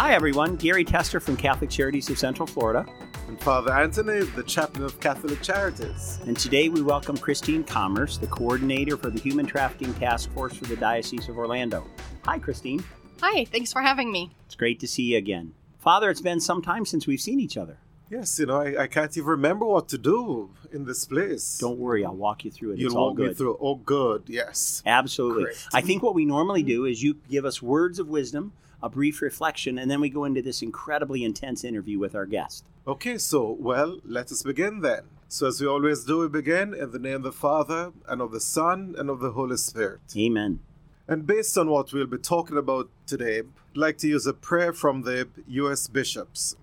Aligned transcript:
Hi, 0.00 0.14
everyone. 0.14 0.56
Gary 0.56 0.82
Tester 0.82 1.20
from 1.20 1.36
Catholic 1.36 1.68
Charities 1.68 2.08
of 2.08 2.18
Central 2.18 2.46
Florida. 2.46 2.86
And 3.28 3.38
Father 3.38 3.70
Anthony, 3.70 4.20
the 4.34 4.42
chaplain 4.42 4.82
of 4.82 4.98
Catholic 4.98 5.42
Charities. 5.42 6.18
And 6.26 6.34
today 6.38 6.70
we 6.70 6.80
welcome 6.80 7.18
Christine 7.18 7.62
Commerce, 7.62 8.16
the 8.16 8.26
coordinator 8.28 8.96
for 8.96 9.10
the 9.10 9.20
Human 9.20 9.44
Trafficking 9.44 9.92
Task 9.92 10.32
Force 10.32 10.56
for 10.56 10.64
the 10.64 10.76
Diocese 10.76 11.28
of 11.28 11.36
Orlando. 11.36 11.86
Hi, 12.24 12.38
Christine. 12.38 12.82
Hi, 13.20 13.44
thanks 13.44 13.74
for 13.74 13.82
having 13.82 14.10
me. 14.10 14.30
It's 14.46 14.54
great 14.54 14.80
to 14.80 14.88
see 14.88 15.02
you 15.02 15.18
again. 15.18 15.52
Father, 15.78 16.08
it's 16.08 16.22
been 16.22 16.40
some 16.40 16.62
time 16.62 16.86
since 16.86 17.06
we've 17.06 17.20
seen 17.20 17.38
each 17.38 17.58
other. 17.58 17.76
Yes, 18.08 18.38
you 18.38 18.46
know, 18.46 18.56
I, 18.56 18.84
I 18.84 18.86
can't 18.86 19.14
even 19.14 19.28
remember 19.28 19.66
what 19.66 19.90
to 19.90 19.98
do 19.98 20.48
in 20.72 20.86
this 20.86 21.04
place. 21.04 21.58
Don't 21.58 21.78
worry, 21.78 22.06
I'll 22.06 22.16
walk 22.16 22.46
you 22.46 22.50
through 22.50 22.72
it. 22.72 22.78
You'll 22.78 22.86
it's 22.86 22.96
all 22.96 23.08
walk 23.08 23.18
good. 23.18 23.28
me 23.28 23.34
through. 23.34 23.58
Oh, 23.60 23.74
good. 23.74 24.22
Yes. 24.28 24.82
Absolutely. 24.86 25.44
Great. 25.44 25.68
I 25.74 25.82
think 25.82 26.02
what 26.02 26.14
we 26.14 26.24
normally 26.24 26.62
do 26.62 26.86
is 26.86 27.02
you 27.02 27.18
give 27.28 27.44
us 27.44 27.60
words 27.60 27.98
of 27.98 28.08
wisdom, 28.08 28.54
a 28.82 28.88
brief 28.88 29.22
reflection, 29.22 29.78
and 29.78 29.90
then 29.90 30.00
we 30.00 30.08
go 30.08 30.24
into 30.24 30.42
this 30.42 30.62
incredibly 30.62 31.24
intense 31.24 31.64
interview 31.64 31.98
with 31.98 32.14
our 32.14 32.26
guest. 32.26 32.64
Okay, 32.86 33.18
so, 33.18 33.56
well, 33.58 34.00
let 34.04 34.32
us 34.32 34.42
begin 34.42 34.80
then. 34.80 35.02
So, 35.28 35.46
as 35.46 35.60
we 35.60 35.66
always 35.66 36.04
do, 36.04 36.18
we 36.18 36.28
begin 36.28 36.74
in 36.74 36.90
the 36.90 36.98
name 36.98 37.16
of 37.16 37.22
the 37.22 37.32
Father, 37.32 37.92
and 38.08 38.20
of 38.20 38.32
the 38.32 38.40
Son, 38.40 38.94
and 38.98 39.08
of 39.10 39.20
the 39.20 39.32
Holy 39.32 39.56
Spirit. 39.56 40.00
Amen. 40.16 40.60
And 41.06 41.26
based 41.26 41.58
on 41.58 41.68
what 41.68 41.92
we'll 41.92 42.06
be 42.06 42.18
talking 42.18 42.56
about 42.56 42.88
today, 43.06 43.38
I'd 43.40 43.76
like 43.76 43.98
to 43.98 44.08
use 44.08 44.26
a 44.26 44.32
prayer 44.32 44.72
from 44.72 45.02
the 45.02 45.28
U.S. 45.48 45.88
bishops. 45.88 46.56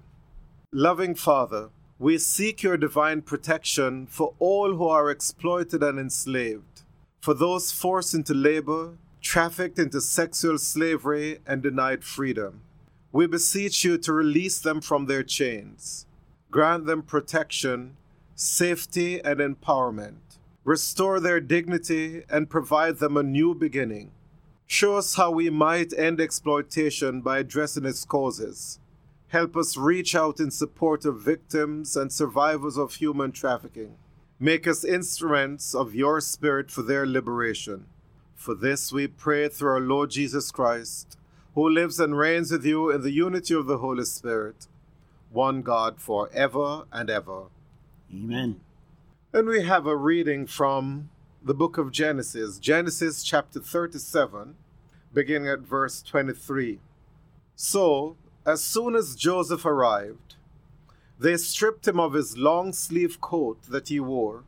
Loving 0.72 1.16
Father, 1.16 1.70
we 2.00 2.18
seek 2.18 2.64
your 2.64 2.78
divine 2.78 3.22
protection 3.22 4.06
for 4.08 4.34
all 4.40 4.76
who 4.76 4.88
are 4.88 5.10
exploited 5.10 5.82
and 5.82 5.98
enslaved, 5.98 6.84
for 7.20 7.34
those 7.34 7.72
forced 7.72 8.14
into 8.14 8.34
labor, 8.34 8.98
trafficked 9.22 9.80
into 9.80 10.02
sexual 10.02 10.58
slavery, 10.58 11.40
and 11.46 11.62
denied 11.62 12.04
freedom. 12.04 12.62
We 13.12 13.28
beseech 13.28 13.84
you 13.84 13.98
to 14.00 14.14
release 14.14 14.59
them 14.59 14.82
from 14.82 15.06
their 15.06 15.24
chains, 15.24 16.06
grant 16.52 16.86
them 16.86 17.02
protection, 17.02 17.98
safety, 18.36 19.20
and 19.24 19.40
empowerment, 19.40 20.38
restore 20.64 21.20
their 21.20 21.40
dignity, 21.40 22.24
and 22.30 22.50
provide 22.50 22.98
them 22.98 23.18
a 23.18 23.24
new 23.24 23.56
beginning. 23.56 24.12
Show 24.66 24.98
us 24.98 25.16
how 25.16 25.31
we 25.31 25.50
might 25.50 25.98
end 25.98 26.20
exploitation 26.20 27.22
by 27.22 27.40
addressing 27.40 27.86
its 27.86 28.04
causes. 28.04 28.80
Help 29.30 29.58
us 29.58 29.78
reach 29.78 30.14
out 30.14 30.40
in 30.40 30.52
support 30.52 31.06
of 31.06 31.22
victims 31.22 31.96
and 31.96 32.12
survivors 32.12 32.78
of 32.78 32.96
human 32.96 33.31
trafficking. 33.31 33.96
Make 34.40 34.68
us 34.68 34.84
instruments 34.84 35.74
of 35.74 35.96
your 35.96 36.22
Spirit 36.22 36.70
for 36.70 36.81
their 36.81 37.06
liberation. 37.06 37.88
For 38.38 38.54
this 38.54 38.94
we 38.94 39.08
pray 39.08 39.50
through 39.50 39.72
our 39.72 39.80
Lord 39.82 40.12
Jesus 40.12 40.52
Christ, 40.52 41.18
who 41.56 41.68
lives 41.68 42.00
and 42.00 42.16
reigns 42.16 42.52
with 42.52 42.64
you 42.64 42.92
in 42.92 43.02
the 43.02 43.12
unity 43.12 43.56
of 43.56 43.66
the 43.66 43.80
Holy 43.80 44.06
Spirit, 44.06 44.68
one 45.32 45.64
God 45.64 46.00
for 46.00 46.30
ever 46.32 46.84
and 46.94 47.10
ever. 47.10 47.46
Amen. 48.14 48.62
And 49.34 49.48
we 49.48 49.64
have 49.64 49.88
a 49.88 49.98
reading 49.98 50.46
from 50.46 51.10
the 51.44 51.56
book 51.56 51.80
of 51.80 51.92
Genesis, 51.92 52.60
Genesis 52.60 53.24
chapter 53.24 53.60
37, 53.60 54.56
beginning 55.12 55.50
at 55.50 55.60
verse 55.60 56.04
23. 56.04 56.80
So, 57.56 58.18
as 58.46 58.64
soon 58.64 58.96
as 58.96 59.16
Joseph 59.16 59.66
arrived, 59.66 60.36
they 61.20 61.38
stripped 61.38 61.88
him 61.88 62.00
of 62.00 62.14
his 62.14 62.38
long 62.38 62.72
sleeved 62.72 63.20
coat 63.20 63.64
that 63.64 63.88
he 63.88 64.00
wore, 64.00 64.44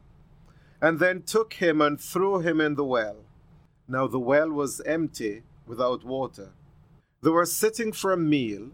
and 0.80 1.00
then 1.00 1.23
took 1.23 1.56
him 1.56 1.82
and 1.82 2.00
threw 2.00 2.40
him 2.40 2.62
in 2.62 2.76
the 2.76 2.86
well. 2.86 3.17
Now 3.92 4.06
the 4.06 4.20
well 4.20 4.52
was 4.52 4.82
empty, 4.82 5.42
without 5.66 6.04
water. 6.04 6.52
They 7.23 7.32
were 7.32 7.48
sitting 7.48 7.92
for 7.92 8.14
a 8.14 8.18
meal 8.18 8.70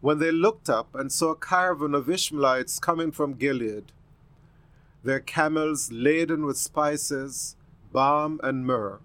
when 0.00 0.20
they 0.20 0.30
looked 0.30 0.70
up 0.70 0.94
and 0.94 1.10
saw 1.10 1.32
a 1.32 1.36
caravan 1.36 1.96
of 1.96 2.08
Ishmaelites 2.08 2.78
coming 2.78 3.10
from 3.10 3.34
Gilead, 3.34 3.90
their 5.02 5.18
camels 5.18 5.90
laden 5.90 6.46
with 6.46 6.58
spices, 6.58 7.56
balm, 7.92 8.38
and 8.44 8.64
myrrh, 8.64 9.00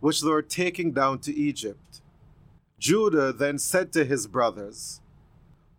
which 0.00 0.20
they 0.20 0.28
were 0.28 0.42
taking 0.42 0.92
down 0.92 1.20
to 1.20 1.34
Egypt. 1.34 2.02
Judah 2.78 3.32
then 3.32 3.58
said 3.58 3.90
to 3.94 4.04
his 4.04 4.26
brothers, 4.26 5.00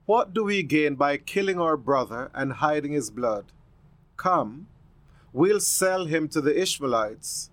What 0.08 0.34
do 0.34 0.44
we 0.46 0.64
gain 0.64 0.96
by 0.96 1.18
killing 1.18 1.60
our 1.60 1.78
brother 1.78 2.32
and 2.34 2.54
hiding 2.54 2.94
his 2.94 3.12
blood? 3.12 3.46
Come, 4.18 4.66
we'll 5.32 5.60
sell 5.60 6.06
him 6.06 6.28
to 6.30 6.42
the 6.42 6.60
Ishmaelites 6.60 7.52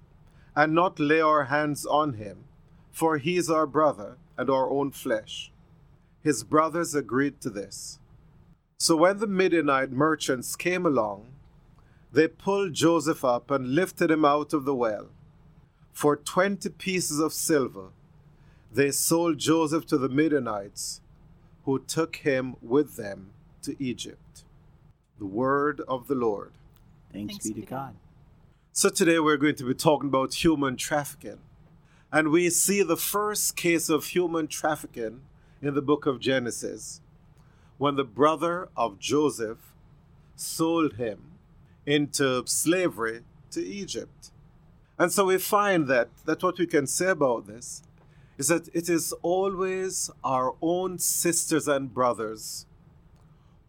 and 0.56 0.74
not 0.74 0.98
lay 0.98 1.20
our 1.20 1.44
hands 1.44 1.84
on 1.84 2.14
him, 2.14 2.44
for 2.90 3.18
he 3.18 3.36
is 3.36 3.50
our 3.50 3.66
brother 3.66 4.16
and 4.38 4.48
our 4.48 4.70
own 4.70 4.90
flesh. 4.90 5.52
His 6.22 6.42
brothers 6.42 6.94
agreed 6.94 7.40
to 7.42 7.50
this. 7.50 7.98
So 8.78 8.96
when 8.96 9.18
the 9.18 9.26
Midianite 9.26 9.92
merchants 9.92 10.56
came 10.56 10.86
along, 10.86 11.26
they 12.12 12.26
pulled 12.26 12.72
Joseph 12.72 13.24
up 13.24 13.50
and 13.50 13.74
lifted 13.74 14.10
him 14.10 14.24
out 14.24 14.52
of 14.54 14.64
the 14.64 14.74
well. 14.74 15.08
For 15.92 16.16
twenty 16.16 16.70
pieces 16.70 17.20
of 17.20 17.32
silver, 17.32 17.90
they 18.72 18.90
sold 18.90 19.38
Joseph 19.38 19.86
to 19.86 19.98
the 19.98 20.08
Midianites, 20.08 21.00
who 21.64 21.78
took 21.78 22.16
him 22.16 22.56
with 22.62 22.96
them 22.96 23.30
to 23.62 23.76
Egypt. 23.82 24.44
The 25.18 25.26
word 25.26 25.80
of 25.88 26.06
the 26.06 26.14
Lord. 26.14 26.52
Thanks, 27.12 27.34
Thanks 27.34 27.44
be 27.44 27.50
to 27.50 27.54
be 27.54 27.60
to 27.62 27.66
God. 27.66 27.96
So 28.78 28.90
today 28.90 29.18
we're 29.18 29.38
going 29.38 29.54
to 29.54 29.64
be 29.64 29.72
talking 29.72 30.10
about 30.10 30.34
human 30.34 30.76
trafficking. 30.76 31.38
And 32.12 32.28
we 32.28 32.50
see 32.50 32.82
the 32.82 32.98
first 32.98 33.56
case 33.56 33.88
of 33.88 34.04
human 34.08 34.48
trafficking 34.48 35.22
in 35.62 35.72
the 35.72 35.80
book 35.80 36.04
of 36.04 36.20
Genesis 36.20 37.00
when 37.78 37.96
the 37.96 38.04
brother 38.04 38.68
of 38.76 38.98
Joseph 38.98 39.72
sold 40.34 40.96
him 40.96 41.38
into 41.86 42.42
slavery 42.44 43.22
to 43.52 43.64
Egypt. 43.64 44.30
And 44.98 45.10
so 45.10 45.24
we 45.24 45.38
find 45.38 45.86
that 45.86 46.10
that 46.26 46.42
what 46.42 46.58
we 46.58 46.66
can 46.66 46.86
say 46.86 47.08
about 47.08 47.46
this 47.46 47.82
is 48.36 48.48
that 48.48 48.68
it 48.74 48.90
is 48.90 49.14
always 49.22 50.10
our 50.22 50.54
own 50.60 50.98
sisters 50.98 51.66
and 51.66 51.94
brothers 51.94 52.66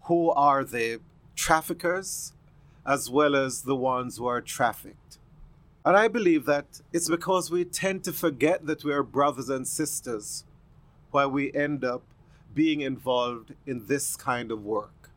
who 0.07 0.31
are 0.31 0.65
the 0.65 0.99
traffickers 1.33 2.33
as 2.87 3.09
well 3.09 3.35
as 3.35 3.63
the 3.63 3.75
ones 3.75 4.17
who 4.17 4.25
are 4.25 4.41
trafficked. 4.41 5.19
And 5.85 5.97
I 5.97 6.07
believe 6.07 6.45
that 6.45 6.81
it's 6.93 7.09
because 7.09 7.51
we 7.51 7.65
tend 7.65 8.03
to 8.05 8.13
forget 8.13 8.65
that 8.65 8.83
we 8.83 8.93
are 8.93 9.03
brothers 9.03 9.49
and 9.49 9.67
sisters 9.67 10.45
why 11.11 11.25
we 11.25 11.53
end 11.53 11.83
up 11.83 12.03
being 12.53 12.81
involved 12.81 13.53
in 13.65 13.87
this 13.87 14.15
kind 14.15 14.51
of 14.51 14.63
work. 14.63 15.09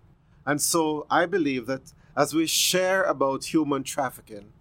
And 0.44 0.60
so 0.60 1.06
I 1.10 1.26
believe 1.26 1.66
that 1.66 1.92
as 2.16 2.34
we 2.34 2.47
share 2.47 3.04
about 3.04 3.53
human 3.53 3.82
trafficking, 3.82 4.53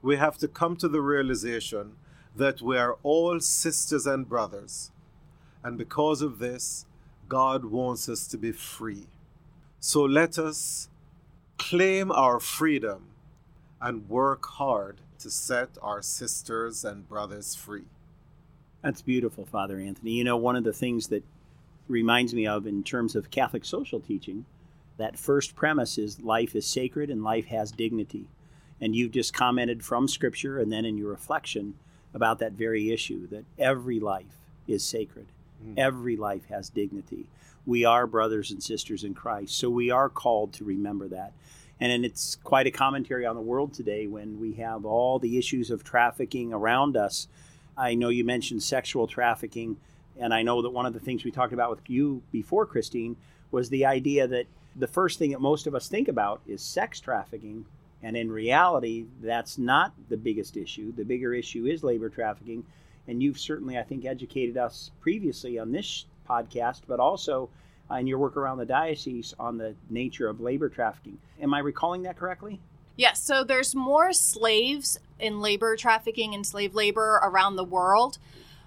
we 0.00 0.16
have 0.16 0.36
to 0.38 0.48
come 0.48 0.76
to 0.76 0.88
the 0.88 1.00
realization 1.00 1.92
that 2.34 2.60
we 2.60 2.76
are 2.76 2.96
all 3.02 3.38
sisters 3.40 4.06
and 4.06 4.28
brothers. 4.28 4.90
And 5.62 5.78
because 5.78 6.22
of 6.22 6.38
this, 6.38 6.86
God 7.28 7.64
wants 7.66 8.08
us 8.08 8.26
to 8.28 8.38
be 8.38 8.52
free. 8.52 9.06
So 9.80 10.02
let 10.02 10.38
us 10.38 10.88
claim 11.68 12.10
our 12.10 12.40
freedom 12.40 13.06
and 13.80 14.08
work 14.08 14.44
hard 14.46 14.96
to 15.18 15.30
set 15.30 15.68
our 15.80 16.02
sisters 16.02 16.84
and 16.84 17.08
brothers 17.08 17.54
free. 17.54 17.84
That's 18.82 19.00
beautiful, 19.00 19.46
Father 19.46 19.78
Anthony. 19.78 20.10
You 20.12 20.24
know, 20.24 20.36
one 20.36 20.56
of 20.56 20.64
the 20.64 20.72
things 20.72 21.06
that 21.08 21.22
reminds 21.86 22.34
me 22.34 22.48
of 22.48 22.66
in 22.66 22.82
terms 22.82 23.14
of 23.14 23.30
Catholic 23.30 23.64
social 23.64 24.00
teaching, 24.00 24.44
that 24.96 25.16
first 25.16 25.54
premise 25.54 25.98
is 25.98 26.20
life 26.20 26.56
is 26.56 26.66
sacred 26.66 27.10
and 27.10 27.22
life 27.22 27.46
has 27.46 27.70
dignity. 27.70 28.26
And 28.80 28.96
you've 28.96 29.12
just 29.12 29.32
commented 29.32 29.84
from 29.84 30.08
Scripture 30.08 30.58
and 30.58 30.72
then 30.72 30.84
in 30.84 30.98
your 30.98 31.10
reflection 31.10 31.74
about 32.12 32.40
that 32.40 32.52
very 32.52 32.90
issue 32.90 33.28
that 33.28 33.44
every 33.56 34.00
life 34.00 34.36
is 34.66 34.82
sacred, 34.82 35.26
Mm. 35.64 35.74
every 35.78 36.16
life 36.16 36.46
has 36.46 36.68
dignity. 36.70 37.26
We 37.64 37.84
are 37.84 38.06
brothers 38.06 38.50
and 38.50 38.62
sisters 38.62 39.04
in 39.04 39.14
Christ, 39.14 39.56
so 39.56 39.70
we 39.70 39.90
are 39.90 40.08
called 40.08 40.52
to 40.54 40.64
remember 40.64 41.08
that. 41.08 41.32
And 41.78 42.04
it's 42.04 42.36
quite 42.36 42.66
a 42.66 42.72
commentary 42.72 43.24
on 43.26 43.36
the 43.36 43.42
world 43.42 43.72
today 43.72 44.06
when 44.06 44.40
we 44.40 44.54
have 44.54 44.84
all 44.84 45.18
the 45.18 45.38
issues 45.38 45.70
of 45.70 45.84
trafficking 45.84 46.52
around 46.52 46.96
us. 46.96 47.28
I 47.76 47.94
know 47.94 48.08
you 48.08 48.24
mentioned 48.24 48.62
sexual 48.62 49.06
trafficking, 49.06 49.76
and 50.18 50.34
I 50.34 50.42
know 50.42 50.62
that 50.62 50.70
one 50.70 50.86
of 50.86 50.92
the 50.92 51.00
things 51.00 51.24
we 51.24 51.30
talked 51.30 51.52
about 51.52 51.70
with 51.70 51.88
you 51.88 52.22
before, 52.30 52.66
Christine, 52.66 53.16
was 53.50 53.68
the 53.68 53.86
idea 53.86 54.26
that 54.26 54.46
the 54.74 54.86
first 54.86 55.18
thing 55.18 55.30
that 55.30 55.40
most 55.40 55.66
of 55.66 55.74
us 55.74 55.88
think 55.88 56.08
about 56.08 56.40
is 56.46 56.62
sex 56.62 57.00
trafficking. 57.00 57.66
And 58.02 58.16
in 58.16 58.30
reality, 58.30 59.06
that's 59.20 59.58
not 59.58 59.92
the 60.08 60.16
biggest 60.16 60.56
issue. 60.56 60.92
The 60.92 61.04
bigger 61.04 61.32
issue 61.32 61.66
is 61.66 61.84
labor 61.84 62.08
trafficking. 62.08 62.64
And 63.06 63.22
you've 63.22 63.38
certainly, 63.38 63.78
I 63.78 63.82
think, 63.82 64.04
educated 64.04 64.56
us 64.56 64.90
previously 65.00 65.58
on 65.58 65.72
this 65.72 66.06
podcast, 66.28 66.82
but 66.86 67.00
also 67.00 67.48
uh, 67.90 67.96
in 67.96 68.06
your 68.06 68.18
work 68.18 68.36
around 68.36 68.58
the 68.58 68.66
diocese 68.66 69.34
on 69.38 69.58
the 69.58 69.74
nature 69.90 70.28
of 70.28 70.40
labor 70.40 70.68
trafficking. 70.68 71.18
Am 71.40 71.52
I 71.52 71.58
recalling 71.58 72.02
that 72.02 72.16
correctly? 72.16 72.60
Yes, 72.96 73.22
so 73.22 73.42
there's 73.42 73.74
more 73.74 74.12
slaves 74.12 74.98
in 75.18 75.40
labor 75.40 75.76
trafficking 75.76 76.34
and 76.34 76.46
slave 76.46 76.74
labor 76.74 77.20
around 77.22 77.56
the 77.56 77.64
world, 77.64 78.18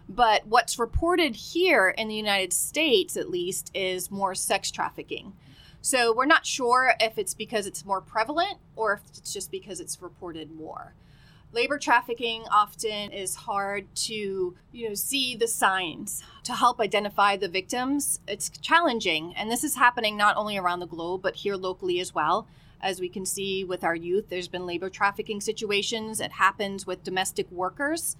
But 0.07 0.45
what's 0.45 0.77
reported 0.77 1.35
here 1.35 1.89
in 1.89 2.07
the 2.07 2.15
United 2.15 2.53
States, 2.53 3.17
at 3.17 3.29
least, 3.29 3.71
is 3.73 4.11
more 4.11 4.35
sex 4.35 4.69
trafficking. 4.69 5.33
So 5.81 6.13
we're 6.13 6.25
not 6.25 6.45
sure 6.45 6.93
if 6.99 7.17
it's 7.17 7.33
because 7.33 7.65
it's 7.67 7.85
more 7.85 8.01
prevalent 8.01 8.57
or 8.75 8.93
if 8.93 9.01
it's 9.17 9.33
just 9.33 9.51
because 9.51 9.79
it's 9.79 10.01
reported 10.01 10.51
more. 10.51 10.93
Labor 11.55 11.79
trafficking 11.79 12.43
often 12.51 13.13
is 13.13 13.33
hard 13.33 13.87
to, 13.95 14.57
you 14.73 14.89
know, 14.89 14.93
see 14.93 15.37
the 15.37 15.47
signs 15.47 16.21
to 16.43 16.51
help 16.51 16.81
identify 16.81 17.37
the 17.37 17.47
victims. 17.47 18.19
It's 18.27 18.49
challenging, 18.49 19.33
and 19.37 19.49
this 19.49 19.63
is 19.63 19.77
happening 19.77 20.17
not 20.17 20.35
only 20.35 20.57
around 20.57 20.81
the 20.81 20.85
globe 20.85 21.21
but 21.21 21.37
here 21.37 21.55
locally 21.55 22.01
as 22.01 22.13
well. 22.13 22.45
As 22.81 22.99
we 22.99 23.07
can 23.07 23.25
see 23.25 23.63
with 23.63 23.85
our 23.85 23.95
youth, 23.95 24.25
there's 24.27 24.49
been 24.49 24.65
labor 24.65 24.89
trafficking 24.89 25.39
situations. 25.39 26.19
It 26.19 26.33
happens 26.33 26.85
with 26.85 27.05
domestic 27.05 27.49
workers 27.49 28.17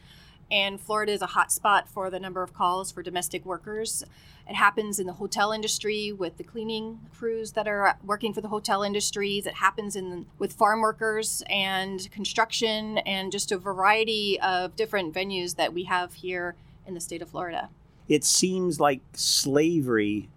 and 0.52 0.80
Florida 0.80 1.12
is 1.12 1.22
a 1.22 1.28
hotspot 1.28 1.88
for 1.88 2.10
the 2.10 2.20
number 2.20 2.44
of 2.44 2.54
calls 2.54 2.92
for 2.92 3.02
domestic 3.02 3.46
workers. 3.46 4.04
It 4.48 4.56
happens 4.56 5.00
in 5.00 5.08
the 5.08 5.14
hotel 5.14 5.52
industry 5.52 6.12
with 6.12 6.38
the 6.38 6.44
cleaning 6.44 7.00
crews 7.18 7.54
that 7.54 7.68
are 7.68 7.98
working 8.04 8.32
for 8.32 8.42
the 8.42 8.48
hotel 8.48 8.84
industries. 8.84 9.48
It 9.48 9.56
happens 9.56 9.96
in 9.96 10.28
with 10.38 10.54
farm 10.54 10.82
workers 10.82 11.42
and 11.50 12.10
construction 12.12 13.00
and 13.00 13.32
just 13.32 13.52
a 13.52 13.58
variety 13.58 14.40
of 14.42 14.76
different 14.76 15.16
venues 15.16 15.56
that 15.56 15.74
we 15.74 15.86
have 15.86 16.14
here 16.14 16.56
in 16.86 16.94
the 16.94 17.00
state 17.00 17.24
of 17.24 17.30
Florida. 17.30 17.70
It 18.08 18.24
seems 18.24 18.80
like 18.80 19.02
slavery. 19.14 20.30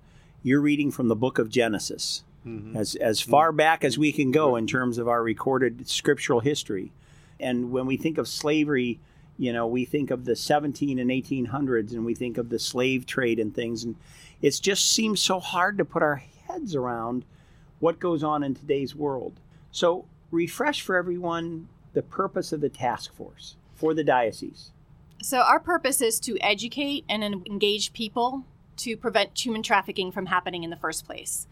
You're 0.42 0.62
reading 0.62 0.90
from 0.90 1.08
the 1.08 1.16
book 1.16 1.38
of 1.38 1.50
Genesis, 1.50 2.22
mm-hmm. 2.46 2.76
as 2.76 2.94
as 2.94 3.20
far 3.20 3.52
back 3.52 3.84
as 3.84 3.98
we 3.98 4.10
can 4.10 4.30
go 4.30 4.56
in 4.56 4.66
terms 4.66 4.96
of 4.96 5.06
our 5.06 5.22
recorded 5.22 5.86
scriptural 5.86 6.40
history. 6.40 6.92
And 7.38 7.70
when 7.70 7.84
we 7.84 7.98
think 7.98 8.16
of 8.16 8.26
slavery, 8.26 9.00
you 9.38 9.52
know, 9.52 9.66
we 9.66 9.84
think 9.84 10.10
of 10.10 10.24
the 10.24 10.36
17 10.36 10.98
and 10.98 11.10
1800s 11.10 11.92
and 11.92 12.04
we 12.04 12.14
think 12.14 12.36
of 12.36 12.48
the 12.50 12.58
slave 12.58 13.06
trade 13.06 13.38
and 13.38 13.54
things. 13.54 13.84
And 13.84 13.94
it 14.42 14.58
just 14.60 14.92
seems 14.92 15.20
so 15.20 15.38
hard 15.38 15.78
to 15.78 15.84
put 15.84 16.02
our 16.02 16.22
heads 16.48 16.74
around 16.74 17.24
what 17.78 18.00
goes 18.00 18.24
on 18.24 18.42
in 18.42 18.54
today's 18.54 18.94
world. 18.96 19.34
So, 19.70 20.04
refresh 20.30 20.82
for 20.82 20.96
everyone 20.96 21.68
the 21.94 22.02
purpose 22.02 22.52
of 22.52 22.60
the 22.60 22.68
task 22.68 23.14
force 23.14 23.56
for 23.74 23.94
the 23.94 24.04
diocese. 24.04 24.72
So, 25.22 25.38
our 25.38 25.60
purpose 25.60 26.00
is 26.00 26.18
to 26.20 26.36
educate 26.40 27.04
and 27.08 27.22
engage 27.22 27.92
people 27.92 28.44
to 28.78 28.96
prevent 28.96 29.38
human 29.38 29.62
trafficking 29.62 30.10
from 30.10 30.26
happening 30.26 30.64
in 30.64 30.70
the 30.70 30.76
first 30.76 31.06
place. 31.06 31.46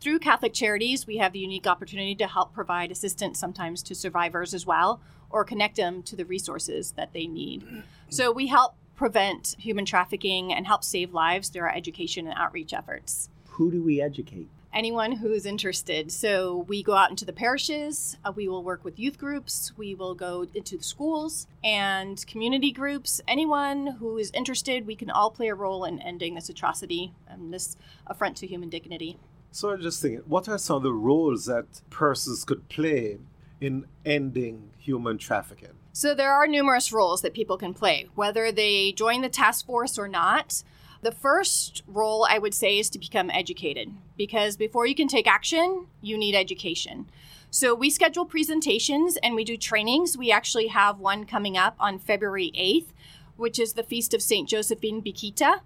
Through 0.00 0.20
Catholic 0.20 0.52
Charities, 0.54 1.08
we 1.08 1.16
have 1.16 1.32
the 1.32 1.40
unique 1.40 1.66
opportunity 1.66 2.14
to 2.16 2.28
help 2.28 2.54
provide 2.54 2.92
assistance 2.92 3.38
sometimes 3.38 3.82
to 3.82 3.96
survivors 3.96 4.54
as 4.54 4.64
well, 4.64 5.00
or 5.28 5.44
connect 5.44 5.76
them 5.76 6.04
to 6.04 6.14
the 6.14 6.24
resources 6.24 6.92
that 6.92 7.12
they 7.12 7.26
need. 7.26 7.64
So 8.08 8.30
we 8.30 8.46
help 8.46 8.74
prevent 8.94 9.56
human 9.58 9.84
trafficking 9.84 10.52
and 10.52 10.66
help 10.66 10.84
save 10.84 11.12
lives 11.12 11.48
through 11.48 11.62
our 11.62 11.74
education 11.74 12.28
and 12.28 12.38
outreach 12.38 12.72
efforts. 12.72 13.28
Who 13.48 13.72
do 13.72 13.82
we 13.82 14.00
educate? 14.00 14.48
Anyone 14.72 15.12
who 15.12 15.32
is 15.32 15.46
interested. 15.46 16.12
So 16.12 16.64
we 16.68 16.82
go 16.82 16.94
out 16.94 17.10
into 17.10 17.24
the 17.24 17.32
parishes, 17.32 18.18
uh, 18.24 18.32
we 18.34 18.48
will 18.48 18.62
work 18.62 18.84
with 18.84 19.00
youth 19.00 19.18
groups, 19.18 19.72
we 19.76 19.94
will 19.94 20.14
go 20.14 20.46
into 20.54 20.76
the 20.76 20.84
schools 20.84 21.48
and 21.64 22.24
community 22.26 22.70
groups. 22.70 23.20
Anyone 23.26 23.86
who 23.98 24.16
is 24.16 24.30
interested, 24.32 24.86
we 24.86 24.94
can 24.94 25.10
all 25.10 25.30
play 25.30 25.48
a 25.48 25.54
role 25.54 25.84
in 25.84 25.98
ending 26.00 26.34
this 26.36 26.48
atrocity 26.48 27.14
and 27.26 27.52
this 27.52 27.76
affront 28.06 28.36
to 28.36 28.46
human 28.46 28.68
dignity. 28.68 29.18
So 29.50 29.70
I'm 29.70 29.80
just 29.80 30.00
thinking, 30.02 30.22
what 30.26 30.48
are 30.48 30.58
some 30.58 30.76
of 30.76 30.82
the 30.82 30.92
roles 30.92 31.46
that 31.46 31.80
persons 31.90 32.44
could 32.44 32.68
play 32.68 33.18
in 33.60 33.86
ending 34.04 34.70
human 34.78 35.18
trafficking? 35.18 35.70
So 35.92 36.14
there 36.14 36.32
are 36.32 36.46
numerous 36.46 36.92
roles 36.92 37.22
that 37.22 37.34
people 37.34 37.58
can 37.58 37.74
play, 37.74 38.08
whether 38.14 38.52
they 38.52 38.92
join 38.92 39.22
the 39.22 39.28
task 39.28 39.66
force 39.66 39.98
or 39.98 40.06
not. 40.06 40.62
The 41.00 41.12
first 41.12 41.82
role 41.86 42.26
I 42.28 42.38
would 42.38 42.54
say 42.54 42.78
is 42.78 42.90
to 42.90 42.98
become 42.98 43.30
educated 43.30 43.92
because 44.16 44.56
before 44.56 44.86
you 44.86 44.94
can 44.94 45.08
take 45.08 45.26
action, 45.26 45.86
you 46.02 46.18
need 46.18 46.34
education. 46.34 47.08
So 47.50 47.74
we 47.74 47.88
schedule 47.88 48.26
presentations 48.26 49.16
and 49.22 49.34
we 49.34 49.44
do 49.44 49.56
trainings. 49.56 50.18
We 50.18 50.30
actually 50.30 50.68
have 50.68 50.98
one 50.98 51.24
coming 51.24 51.56
up 51.56 51.76
on 51.80 51.98
February 51.98 52.52
8th, 52.56 52.92
which 53.36 53.58
is 53.58 53.72
the 53.72 53.82
Feast 53.82 54.12
of 54.12 54.22
St. 54.22 54.48
Josephine 54.48 55.02
Bakhita. 55.02 55.60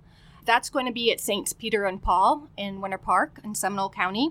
That's 0.44 0.71
going 0.71 0.87
to 0.87 0.93
be 0.93 1.12
at 1.12 1.21
St. 1.21 1.53
Peter 1.59 1.85
and 1.85 2.03
Paul 2.03 2.49
in 2.56 2.81
Winter 2.81 2.99
Park 2.99 3.41
in 3.44 3.55
Seminole 3.55 3.91
County. 3.91 4.31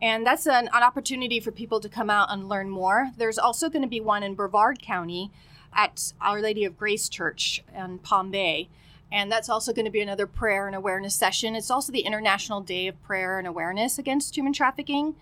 And 0.00 0.26
that's 0.26 0.46
an, 0.46 0.68
an, 0.72 0.82
opportunity 0.82 1.40
for 1.40 1.50
people 1.50 1.80
to 1.80 1.88
come 1.88 2.10
out 2.10 2.30
and 2.30 2.48
learn 2.48 2.68
more. 2.68 3.10
There's 3.16 3.38
also 3.38 3.70
going 3.70 3.82
to 3.82 3.88
be 3.88 4.00
one 4.00 4.22
in 4.22 4.34
Brevard 4.34 4.82
County 4.82 5.30
at 5.72 6.12
Our 6.20 6.40
Lady 6.40 6.64
of 6.64 6.76
Grace 6.76 7.08
Church 7.08 7.64
in 7.74 7.98
Palm 8.00 8.30
Bay. 8.30 8.68
And 9.10 9.30
that's 9.30 9.48
also 9.48 9.72
going 9.72 9.84
to 9.84 9.90
be 9.90 10.00
another 10.00 10.26
prayer 10.26 10.66
and 10.66 10.76
awareness 10.76 11.14
session. 11.14 11.54
It's 11.54 11.70
also 11.70 11.92
the 11.92 12.00
International 12.00 12.60
Day 12.60 12.88
of 12.88 13.02
Prayer 13.02 13.38
and 13.38 13.46
Awareness 13.46 13.98
Against 13.98 14.36
Human 14.36 14.52
Trafficking. 14.52 15.14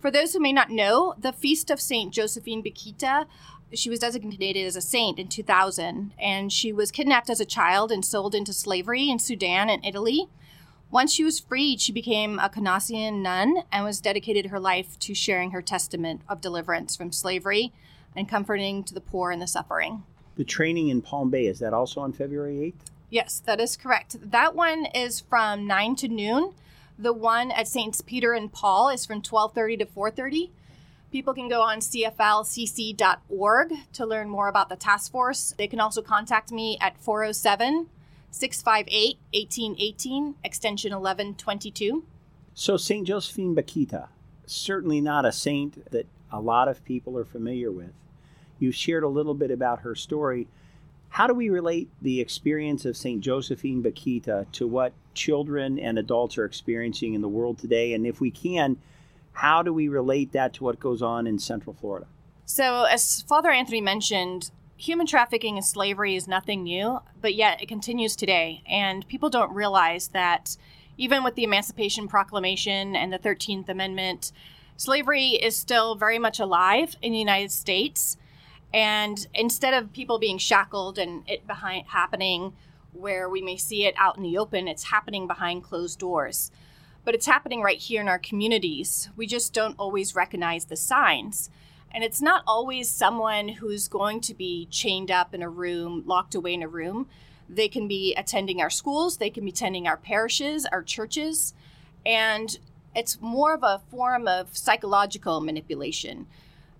For 0.00 0.10
those 0.10 0.32
who 0.32 0.40
may 0.40 0.52
not 0.52 0.70
know, 0.70 1.14
the 1.16 1.32
Feast 1.32 1.70
of 1.70 1.80
St. 1.80 2.12
Josephine 2.12 2.62
Bakhita 2.62 3.26
she 3.74 3.90
was 3.90 4.00
designated 4.00 4.66
as 4.66 4.76
a 4.76 4.80
saint 4.80 5.18
in 5.18 5.28
2000, 5.28 6.12
and 6.18 6.52
she 6.52 6.72
was 6.72 6.90
kidnapped 6.90 7.30
as 7.30 7.40
a 7.40 7.44
child 7.44 7.90
and 7.90 8.04
sold 8.04 8.34
into 8.34 8.52
slavery 8.52 9.08
in 9.08 9.18
Sudan 9.18 9.70
and 9.70 9.84
Italy. 9.84 10.28
Once 10.90 11.12
she 11.12 11.24
was 11.24 11.40
freed, 11.40 11.80
she 11.80 11.92
became 11.92 12.38
a 12.38 12.50
Canossian 12.50 13.22
nun 13.22 13.62
and 13.72 13.84
was 13.84 14.00
dedicated 14.00 14.46
her 14.46 14.60
life 14.60 14.98
to 14.98 15.14
sharing 15.14 15.52
her 15.52 15.62
testament 15.62 16.20
of 16.28 16.40
deliverance 16.40 16.96
from 16.96 17.10
slavery 17.10 17.72
and 18.14 18.28
comforting 18.28 18.84
to 18.84 18.92
the 18.92 19.00
poor 19.00 19.30
and 19.30 19.40
the 19.40 19.46
suffering. 19.46 20.02
The 20.36 20.44
training 20.44 20.88
in 20.88 21.00
Palm 21.00 21.30
Bay, 21.30 21.46
is 21.46 21.58
that 21.60 21.72
also 21.72 22.00
on 22.00 22.12
February 22.12 22.74
8th? 22.74 22.90
Yes, 23.08 23.42
that 23.46 23.60
is 23.60 23.76
correct. 23.76 24.16
That 24.30 24.54
one 24.54 24.86
is 24.94 25.20
from 25.20 25.66
9 25.66 25.96
to 25.96 26.08
noon. 26.08 26.52
The 26.98 27.12
one 27.12 27.50
at 27.50 27.68
Saints 27.68 28.00
Peter 28.00 28.32
and 28.32 28.52
Paul 28.52 28.88
is 28.88 29.04
from 29.04 29.22
12:30 29.22 29.78
to 29.78 29.86
4:30. 29.86 30.50
People 31.12 31.34
can 31.34 31.46
go 31.46 31.60
on 31.60 31.80
cflcc.org 31.80 33.72
to 33.92 34.06
learn 34.06 34.30
more 34.30 34.48
about 34.48 34.70
the 34.70 34.76
task 34.76 35.12
force. 35.12 35.54
They 35.58 35.66
can 35.66 35.78
also 35.78 36.00
contact 36.00 36.50
me 36.50 36.78
at 36.80 36.98
407 36.98 37.90
658 38.30 39.18
1818, 39.34 40.36
extension 40.42 40.92
1122. 40.92 42.04
So, 42.54 42.78
St. 42.78 43.06
Josephine 43.06 43.54
Bakhita, 43.54 44.08
certainly 44.46 45.02
not 45.02 45.26
a 45.26 45.32
saint 45.32 45.90
that 45.90 46.06
a 46.30 46.40
lot 46.40 46.68
of 46.68 46.82
people 46.82 47.18
are 47.18 47.26
familiar 47.26 47.70
with. 47.70 47.92
You've 48.58 48.74
shared 48.74 49.04
a 49.04 49.08
little 49.08 49.34
bit 49.34 49.50
about 49.50 49.80
her 49.80 49.94
story. 49.94 50.48
How 51.10 51.26
do 51.26 51.34
we 51.34 51.50
relate 51.50 51.90
the 52.00 52.22
experience 52.22 52.86
of 52.86 52.96
St. 52.96 53.20
Josephine 53.20 53.82
Bakhita 53.82 54.50
to 54.52 54.66
what 54.66 54.94
children 55.12 55.78
and 55.78 55.98
adults 55.98 56.38
are 56.38 56.46
experiencing 56.46 57.12
in 57.12 57.20
the 57.20 57.28
world 57.28 57.58
today? 57.58 57.92
And 57.92 58.06
if 58.06 58.18
we 58.18 58.30
can, 58.30 58.78
how 59.32 59.62
do 59.62 59.72
we 59.72 59.88
relate 59.88 60.32
that 60.32 60.54
to 60.54 60.64
what 60.64 60.78
goes 60.78 61.02
on 61.02 61.26
in 61.26 61.38
Central 61.38 61.74
Florida? 61.74 62.06
So, 62.44 62.84
as 62.84 63.22
Father 63.22 63.50
Anthony 63.50 63.80
mentioned, 63.80 64.50
human 64.76 65.06
trafficking 65.06 65.56
and 65.56 65.64
slavery 65.64 66.16
is 66.16 66.26
nothing 66.26 66.64
new, 66.64 67.00
but 67.20 67.34
yet 67.34 67.62
it 67.62 67.68
continues 67.68 68.16
today. 68.16 68.62
And 68.66 69.06
people 69.08 69.30
don't 69.30 69.54
realize 69.54 70.08
that 70.08 70.56
even 70.98 71.24
with 71.24 71.34
the 71.34 71.44
Emancipation 71.44 72.08
Proclamation 72.08 72.94
and 72.94 73.12
the 73.12 73.18
13th 73.18 73.68
Amendment, 73.68 74.32
slavery 74.76 75.30
is 75.30 75.56
still 75.56 75.94
very 75.94 76.18
much 76.18 76.38
alive 76.40 76.96
in 77.00 77.12
the 77.12 77.18
United 77.18 77.52
States. 77.52 78.16
And 78.74 79.26
instead 79.34 79.74
of 79.74 79.92
people 79.92 80.18
being 80.18 80.38
shackled 80.38 80.98
and 80.98 81.28
it 81.28 81.46
behind 81.46 81.86
happening 81.88 82.54
where 82.92 83.28
we 83.28 83.40
may 83.40 83.56
see 83.56 83.86
it 83.86 83.94
out 83.96 84.16
in 84.16 84.22
the 84.22 84.36
open, 84.36 84.68
it's 84.68 84.84
happening 84.84 85.26
behind 85.26 85.62
closed 85.62 85.98
doors 85.98 86.50
but 87.04 87.14
it's 87.14 87.26
happening 87.26 87.62
right 87.62 87.78
here 87.78 88.00
in 88.00 88.08
our 88.08 88.18
communities. 88.18 89.08
We 89.16 89.26
just 89.26 89.52
don't 89.52 89.74
always 89.78 90.14
recognize 90.14 90.66
the 90.66 90.76
signs. 90.76 91.50
And 91.94 92.02
it's 92.02 92.22
not 92.22 92.42
always 92.46 92.90
someone 92.90 93.48
who's 93.48 93.88
going 93.88 94.20
to 94.22 94.34
be 94.34 94.66
chained 94.70 95.10
up 95.10 95.34
in 95.34 95.42
a 95.42 95.48
room, 95.48 96.04
locked 96.06 96.34
away 96.34 96.54
in 96.54 96.62
a 96.62 96.68
room. 96.68 97.08
They 97.48 97.68
can 97.68 97.86
be 97.86 98.14
attending 98.14 98.60
our 98.62 98.70
schools, 98.70 99.18
they 99.18 99.30
can 99.30 99.44
be 99.44 99.50
attending 99.50 99.86
our 99.86 99.96
parishes, 99.96 100.64
our 100.66 100.82
churches, 100.82 101.52
and 102.06 102.58
it's 102.94 103.20
more 103.20 103.54
of 103.54 103.62
a 103.62 103.82
form 103.90 104.26
of 104.26 104.56
psychological 104.56 105.40
manipulation. 105.40 106.26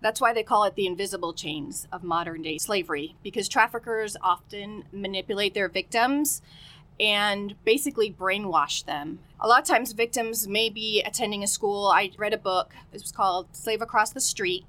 That's 0.00 0.20
why 0.20 0.32
they 0.32 0.42
call 0.42 0.64
it 0.64 0.74
the 0.74 0.86
invisible 0.86 1.32
chains 1.32 1.86
of 1.92 2.02
modern 2.02 2.42
day 2.42 2.58
slavery, 2.58 3.14
because 3.22 3.48
traffickers 3.48 4.16
often 4.22 4.84
manipulate 4.92 5.54
their 5.54 5.68
victims 5.68 6.42
and 7.02 7.56
basically 7.64 8.14
brainwash 8.16 8.84
them. 8.84 9.18
A 9.40 9.48
lot 9.48 9.60
of 9.60 9.66
times, 9.66 9.92
victims 9.92 10.46
may 10.46 10.70
be 10.70 11.02
attending 11.02 11.42
a 11.42 11.48
school. 11.48 11.88
I 11.88 12.12
read 12.16 12.32
a 12.32 12.38
book, 12.38 12.74
it 12.92 13.02
was 13.02 13.10
called 13.10 13.48
Slave 13.52 13.82
Across 13.82 14.12
the 14.12 14.20
Street. 14.20 14.64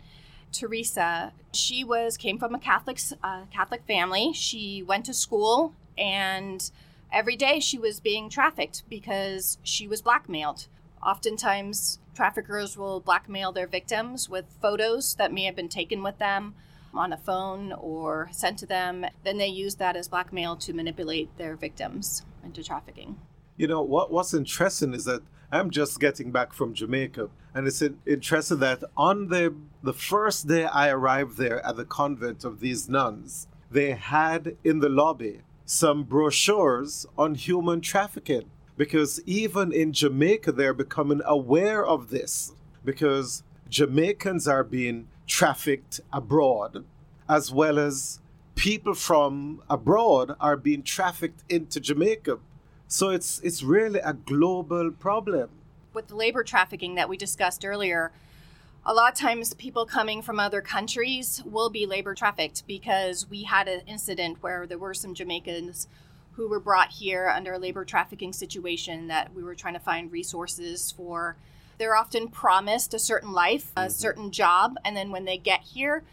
Theresa, 0.52 1.32
she 1.52 1.84
was 1.84 2.18
came 2.18 2.40
from 2.40 2.56
a 2.56 2.60
Catholic 2.60 3.00
uh, 3.24 3.44
Catholic 3.52 3.84
family. 3.86 4.34
She 4.34 4.84
went 4.84 5.06
to 5.06 5.14
school, 5.14 5.74
and 5.96 6.70
every 7.12 7.36
day 7.36 7.60
she 7.60 7.78
was 7.78 8.00
being 8.00 8.30
trafficked 8.30 8.82
because 8.90 9.60
she 9.62 9.88
was 9.88 10.02
blackmailed. 10.02 10.68
Oftentimes, 11.06 12.00
traffickers 12.16 12.78
will 12.78 13.00
blackmail 13.00 13.52
their 13.52 13.68
victims 13.68 14.28
with 14.28 14.46
photos 14.60 15.16
that 15.16 15.34
may 15.34 15.44
have 15.44 15.56
been 15.56 15.70
taken 15.70 16.02
with 16.02 16.18
them, 16.18 16.56
on 16.94 17.14
a 17.14 17.18
phone 17.18 17.74
or 17.74 18.30
sent 18.32 18.60
to 18.60 18.66
them. 18.66 19.06
Then 19.24 19.38
they 19.38 19.48
use 19.48 19.76
that 19.76 19.96
as 19.96 20.08
blackmail 20.08 20.56
to 20.58 20.74
manipulate 20.74 21.36
their 21.38 21.56
victims 21.56 22.24
into 22.44 22.64
trafficking. 22.64 23.18
You 23.58 23.68
know, 23.68 23.82
what, 23.82 24.12
what's 24.12 24.34
interesting 24.34 24.94
is 24.94 25.06
that 25.06 25.22
I'm 25.52 25.70
just 25.70 26.00
getting 26.00 26.32
back 26.32 26.54
from 26.54 26.74
Jamaica, 26.74 27.30
and 27.54 27.68
it's 27.68 27.84
interesting 28.08 28.60
that 28.60 28.84
on 28.98 29.28
the, 29.28 29.54
the 29.84 29.94
first 29.94 30.48
day 30.48 30.66
I 30.66 30.90
arrived 30.90 31.38
there 31.38 31.64
at 31.64 31.78
the 31.78 31.86
convent 31.86 32.44
of 32.44 32.60
these 32.60 32.90
nuns, 32.90 33.48
they 33.70 33.92
had 33.92 34.56
in 34.64 34.80
the 34.80 34.90
lobby 34.90 35.42
some 35.66 36.04
brochures 36.04 37.06
on 37.18 37.36
human 37.36 37.82
trafficking 37.82 38.50
because 38.78 39.22
even 39.26 39.72
in 39.72 39.94
Jamaica, 39.94 40.52
they're 40.52 40.74
becoming 40.74 41.22
aware 41.26 41.86
of 41.86 42.10
this 42.10 42.54
because 42.84 43.44
Jamaicans 43.70 44.48
are 44.48 44.64
being 44.64 45.08
trafficked 45.28 46.02
abroad, 46.12 46.86
as 47.30 47.52
well 47.52 47.80
as 47.80 48.20
people 48.56 48.94
from 48.94 49.62
abroad 49.70 50.36
are 50.40 50.58
being 50.58 50.84
trafficked 50.84 51.44
into 51.50 51.80
Jamaica. 51.80 52.40
So 52.88 53.10
it's 53.10 53.40
it's 53.40 53.64
really 53.64 54.00
a 54.00 54.14
global 54.14 54.92
problem. 54.92 55.50
With 55.94 56.08
the 56.08 56.16
labor 56.16 56.44
trafficking 56.44 56.96
that 56.96 57.10
we 57.10 57.18
discussed 57.18 57.66
earlier, 57.66 58.12
a 58.86 58.94
lot 58.94 59.14
of 59.14 59.18
times 59.18 59.54
people 59.54 59.86
coming 59.86 60.22
from 60.22 60.40
other 60.40 60.62
countries 60.62 61.42
will 61.46 61.70
be 61.70 61.86
labor 61.86 62.14
trafficked 62.14 62.68
because 62.68 63.30
we 63.30 63.44
had 63.44 63.68
an 63.68 63.82
incident 63.88 64.42
where 64.42 64.68
there 64.68 64.78
were 64.78 64.94
some 64.94 65.14
Jamaicans 65.14 65.88
who 66.34 66.50
were 66.50 66.60
brought 66.60 66.90
here 66.90 67.30
under 67.30 67.54
a 67.54 67.60
labor 67.60 67.86
trafficking 67.86 68.34
situation 68.34 69.08
that 69.08 69.34
we 69.34 69.44
were 69.44 69.56
trying 69.56 69.76
to 69.76 69.80
find 69.80 70.12
resources 70.12 70.92
for. 70.92 71.38
They're 71.78 71.96
often 71.96 72.28
promised 72.28 72.94
a 72.94 73.00
certain 73.00 73.32
life, 73.32 73.72
a 73.76 73.82
mm-hmm. 73.82 73.92
certain 73.92 74.32
job, 74.32 74.76
and 74.86 74.96
then 74.96 75.12
when 75.12 75.26
they 75.26 75.38
get 75.38 75.62
here, 75.62 76.04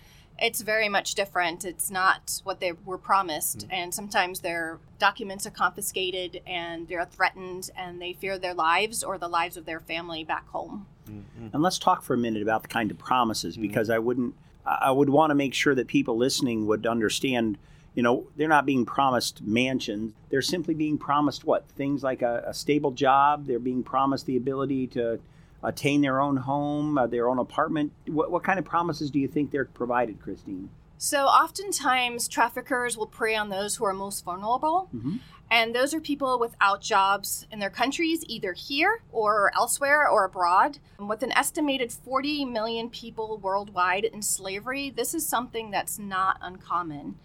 it's 0.41 0.63
very 0.63 0.89
much 0.89 1.15
different. 1.15 1.65
It's 1.65 1.91
not 1.91 2.41
what 2.45 2.61
they 2.61 2.73
were 2.73 2.99
promised. 2.99 3.59
Mm-hmm. 3.59 3.73
And 3.73 3.95
sometimes 3.95 4.41
their 4.41 4.79
documents 4.99 5.47
are 5.47 5.51
confiscated 5.51 6.41
and 6.47 6.89
they're 6.89 7.05
threatened 7.05 7.71
and 7.77 8.01
they 8.01 8.15
fear 8.15 8.39
their 8.39 8.55
lives 8.55 9.05
or 9.05 9.19
the 9.19 9.29
lives 9.29 9.57
of 9.57 9.67
their 9.67 9.81
family 9.81 10.25
back 10.25 10.49
home. 10.49 10.87
Mm-hmm. 11.07 11.49
And 11.53 11.63
let's 11.63 11.79
talk 11.79 12.03
for 12.03 12.15
a 12.15 12.19
minute 12.19 12.43
about 12.43 12.63
the 12.63 12.69
kind 12.69 12.91
of 12.91 12.99
promises 12.99 13.55
mm-hmm. 13.55 13.63
because 13.63 13.91
I 13.91 13.99
wouldn't, 13.99 14.35
I 14.65 14.91
would 14.91 15.11
want 15.11 15.31
to 15.31 15.35
make 15.35 15.53
sure 15.53 15.75
that 15.75 15.89
people 15.89 16.17
listening 16.17 16.67
would 16.67 16.87
understand 16.87 17.59
you 17.95 18.05
know, 18.05 18.29
they're 18.37 18.49
not 18.49 18.67
being 18.67 18.87
promised 18.87 19.43
mansions. 19.43 20.13
They're 20.31 20.43
simply 20.43 20.75
being 20.75 20.97
promised 20.97 21.45
what? 21.45 21.69
Things 21.71 22.03
like 22.03 22.23
a, 22.23 22.45
a 22.47 22.55
stable 22.55 22.93
job. 22.93 23.47
They're 23.47 23.59
being 23.59 23.83
promised 23.83 24.27
the 24.27 24.37
ability 24.37 24.87
to 24.89 25.19
attain 25.63 26.01
their 26.01 26.21
own 26.21 26.37
home, 26.37 26.99
uh, 26.99 27.07
their 27.07 27.29
own 27.29 27.39
apartment. 27.39 27.93
What, 28.07 28.31
what 28.31 28.43
kind 28.43 28.59
of 28.59 28.65
promises 28.65 29.11
do 29.11 29.19
you 29.19 29.29
think 29.29 29.51
they're 29.51 29.67
provided, 29.67 30.21
Christine? 30.21 30.71
So, 30.99 31.25
oftentimes, 31.25 32.29
traffickers 32.29 32.97
will 32.97 33.07
prey 33.07 33.35
on 33.35 33.49
those 33.49 33.77
who 33.77 33.85
are 33.87 33.95
most 33.95 34.23
vulnerable. 34.23 34.91
Mm-hmm. 34.95 35.17
And 35.51 35.75
those 35.75 35.93
are 35.95 36.01
people 36.01 36.39
without 36.39 36.81
jobs 36.81 37.47
in 37.51 37.59
their 37.59 37.71
countries, 37.71 38.23
either 38.29 38.53
here 38.53 39.03
or 39.11 39.51
elsewhere 39.57 40.09
or 40.09 40.25
abroad. 40.25 40.79
With 40.99 41.23
an 41.25 41.33
estimated 41.33 41.91
40 41.91 42.45
million 42.45 42.89
people 42.89 43.39
worldwide 43.39 44.05
in 44.05 44.23
slavery, 44.23 44.91
this 44.91 45.13
is 45.13 45.27
something 45.27 45.71
that's 45.71 45.99
not 45.99 46.39
uncommon. 46.41 47.17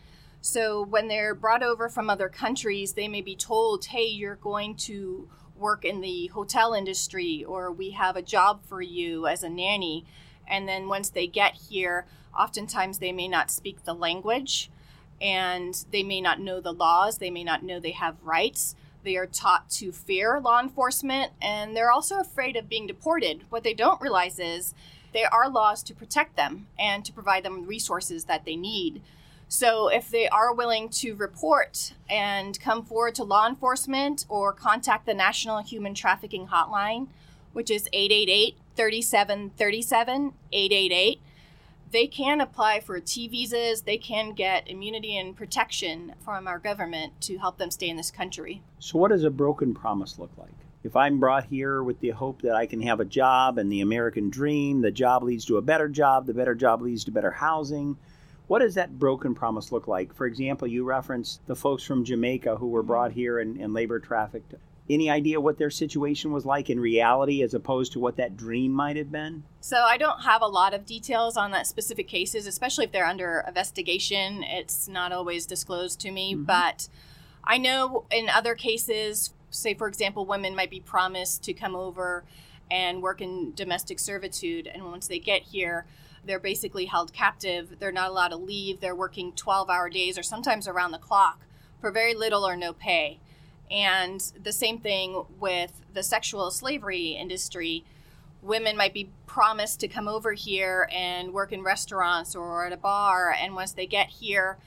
So 0.42 0.84
when 0.84 1.08
they're 1.08 1.36
brought 1.36 1.62
over 1.62 1.90
from 1.90 2.10
other 2.10 2.30
countries, 2.30 2.94
they 2.94 3.08
may 3.08 3.22
be 3.22 3.36
told, 3.36 3.86
hey, 3.86 4.06
you're 4.06 4.36
going 4.36 4.76
to 4.76 5.28
work 5.58 5.86
in 5.86 6.02
the 6.02 6.28
hotel 6.28 6.74
industry, 6.74 7.44
or 7.44 7.72
we 7.72 7.92
have 7.92 8.16
a 8.16 8.22
job 8.22 8.62
for 8.64 8.82
you 8.82 9.28
as 9.28 9.44
a 9.44 9.50
nanny. 9.50 10.06
And 10.48 10.68
then 10.68 10.88
once 10.88 11.10
they 11.10 11.28
get 11.28 11.56
here, 11.70 12.06
oftentimes 12.38 13.00
they 13.00 13.12
may 13.12 13.28
not 13.28 13.52
speak 13.52 13.84
the 13.84 13.94
language 13.94 14.70
and 15.22 15.86
they 15.92 16.04
may 16.04 16.20
not 16.20 16.40
know 16.40 16.60
the 16.60 16.74
laws, 16.74 17.18
they 17.18 17.32
may 17.32 17.44
not 17.44 17.64
know 17.64 17.80
they 17.80 17.92
have 17.92 18.22
rights. 18.22 18.76
They 19.04 19.16
are 19.16 19.28
taught 19.28 19.70
to 19.72 19.92
fear 19.92 20.40
law 20.40 20.60
enforcement 20.60 21.32
and 21.42 21.76
they're 21.76 21.92
also 21.92 22.20
afraid 22.20 22.56
of 22.56 22.68
being 22.68 22.88
deported. 22.88 23.44
What 23.50 23.64
they 23.64 23.74
don't 23.74 24.02
realize 24.02 24.40
is 24.40 24.74
there 25.14 25.34
are 25.34 25.50
laws 25.50 25.84
to 25.84 25.94
protect 25.94 26.36
them 26.36 26.68
and 26.78 27.06
to 27.06 27.14
provide 27.14 27.44
them 27.44 27.66
resources 27.66 28.26
that 28.26 28.46
they 28.46 28.56
need. 28.56 29.02
So 29.48 29.88
if 29.88 30.10
they 30.10 30.28
are 30.28 30.54
willing 30.54 30.90
to 30.90 31.14
report 31.14 31.94
and 32.10 32.60
come 32.60 32.84
forward 32.84 33.16
to 33.16 33.24
law 33.24 33.48
enforcement 33.48 34.26
or 34.28 34.52
contact 34.54 35.06
the 35.06 35.14
National 35.14 35.62
Human 35.62 35.94
Trafficking 35.94 36.48
Hotline, 36.48 37.08
which 37.54 37.70
is 37.70 37.88
888 37.94 38.58
3737 38.76 40.34
888, 40.52 41.22
they 41.92 42.08
can 42.08 42.42
apply 42.42 42.82
for 42.82 43.00
T 43.00 43.28
visas. 43.28 43.84
They 43.84 43.98
can 43.98 44.34
get 44.34 44.68
immunity 44.70 45.18
and 45.18 45.36
protection 45.36 46.14
from 46.20 46.48
our 46.48 46.60
government 46.60 47.22
to 47.22 47.38
help 47.38 47.58
them 47.58 47.72
stay 47.72 47.88
in 47.88 47.96
this 47.96 48.12
country. 48.12 48.62
So, 48.80 48.98
what 48.98 49.12
does 49.12 49.24
a 49.24 49.30
broken 49.30 49.74
promise 49.74 50.20
look 50.20 50.32
like? 50.38 50.52
If 50.84 50.96
I'm 50.96 51.20
brought 51.20 51.46
here 51.46 51.82
with 51.82 52.00
the 52.00 52.10
hope 52.10 52.42
that 52.42 52.56
I 52.56 52.66
can 52.66 52.82
have 52.82 53.00
a 53.00 53.06
job 53.06 53.58
and 53.58 53.72
the 53.72 53.82
American 53.82 54.30
dream, 54.30 54.82
the 54.82 54.92
job 54.92 55.24
leads 55.24 55.46
to 55.46 55.58
a 55.58 55.62
better 55.62 55.88
job, 55.88 56.26
the 56.26 56.34
better 56.34 56.54
job 56.54 56.82
leads 56.82 57.06
to 57.06 57.12
better 57.12 57.32
housing, 57.32 57.98
what 58.48 58.60
does 58.60 58.76
that 58.76 59.00
broken 59.00 59.34
promise 59.34 59.72
look 59.72 59.88
like? 59.88 60.14
For 60.14 60.26
example, 60.26 60.68
you 60.68 60.84
referenced 60.84 61.46
the 61.48 61.56
folks 61.56 61.84
from 61.84 62.04
Jamaica 62.04 62.58
who 62.58 62.68
were 62.68 62.84
brought 62.84 63.12
here 63.12 63.40
and, 63.40 63.58
and 63.58 63.74
labor 63.74 64.00
trafficked. 64.00 64.54
Any 64.88 65.10
idea 65.10 65.42
what 65.42 65.58
their 65.58 65.72
situation 65.72 66.32
was 66.32 66.46
like 66.46 66.70
in 66.70 66.80
reality 66.80 67.42
as 67.42 67.56
opposed 67.56 67.94
to 67.94 68.00
what 68.00 68.18
that 68.18 68.38
dream 68.38 68.72
might 68.72 68.98
have 68.98 69.12
been? 69.12 69.44
So, 69.60 69.78
I 69.78 69.98
don't 69.98 70.22
have 70.22 70.44
a 70.44 70.48
lot 70.48 70.76
of 70.76 70.86
details 70.86 71.38
on 71.38 71.50
that 71.52 71.66
specific 71.66 72.08
cases, 72.08 72.46
especially 72.46 72.86
if 72.86 72.92
they're 72.92 73.06
under 73.06 73.44
investigation. 73.48 74.44
It's 74.44 74.88
not 74.88 75.12
always 75.12 75.48
disclosed 75.48 76.00
to 76.02 76.12
me, 76.12 76.36
mm-hmm. 76.36 76.44
but 76.44 76.88
I 77.44 77.58
know 77.58 78.06
in 78.12 78.30
other 78.30 78.54
cases, 78.54 79.34
say, 79.50 79.74
for 79.74 79.88
example, 79.88 80.24
women 80.26 80.56
might 80.56 80.70
be 80.70 80.82
promised 80.82 81.44
to 81.46 81.54
come 81.54 81.76
over 81.76 82.24
and 82.70 83.02
work 83.02 83.22
in 83.22 83.54
domestic 83.56 83.98
servitude, 83.98 84.68
and 84.68 84.86
once 84.86 85.08
they 85.08 85.20
get 85.20 85.44
here, 85.44 85.86
they're 86.26 86.40
basically 86.40 86.86
held 86.86 87.14
captive. 87.14 87.78
They're 87.80 87.92
not 87.92 88.10
allowed 88.10 88.30
to 88.30 88.38
leave. 88.38 88.80
They're 88.80 88.96
working 88.96 89.34
12 89.34 89.70
hour 89.70 89.90
days 89.90 90.18
or 90.18 90.24
sometimes 90.24 90.68
around 90.68 90.92
the 90.92 90.98
clock 90.98 91.42
for 91.80 91.92
very 91.92 92.14
little 92.14 92.48
or 92.48 92.56
no 92.56 92.74
pay. 92.74 93.20
And 93.70 94.22
the 94.42 94.54
same 94.54 94.80
thing 94.80 95.26
with 95.40 95.82
the 95.94 96.04
sexual 96.04 96.52
slavery 96.52 97.10
industry. 97.10 97.84
Women 98.42 98.78
might 98.78 98.94
be 98.94 99.10
promised 99.26 99.80
to 99.80 99.88
come 99.88 100.08
over 100.08 100.34
here 100.34 100.88
and 100.92 101.34
work 101.34 101.52
in 101.52 101.64
restaurants 101.64 102.36
or 102.36 102.66
at 102.66 102.74
a 102.74 102.78
bar. 102.78 103.32
And 103.32 103.56
once 103.56 103.72
they 103.74 103.88
get 103.88 104.08
here, 104.08 104.58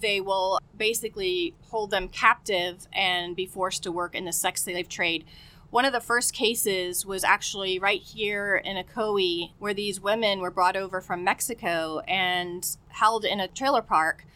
they 0.00 0.20
will 0.20 0.58
basically 0.76 1.54
hold 1.70 1.90
them 1.90 2.08
captive 2.08 2.86
and 2.92 3.34
be 3.34 3.46
forced 3.46 3.82
to 3.84 3.92
work 3.92 4.14
in 4.14 4.24
the 4.24 4.32
sex 4.32 4.64
slave 4.64 4.88
trade 4.88 5.24
one 5.72 5.86
of 5.86 5.92
the 5.94 6.00
first 6.00 6.34
cases 6.34 7.06
was 7.06 7.24
actually 7.24 7.78
right 7.78 8.02
here 8.02 8.56
in 8.62 8.76
Ocoee, 8.76 9.52
where 9.58 9.72
these 9.72 10.02
women 10.02 10.40
were 10.40 10.50
brought 10.50 10.76
over 10.76 11.00
from 11.00 11.24
Mexico 11.24 12.00
and 12.00 12.76
held 12.88 13.24
in 13.24 13.40
a 13.40 13.48
trailer 13.48 13.80
park 13.80 14.26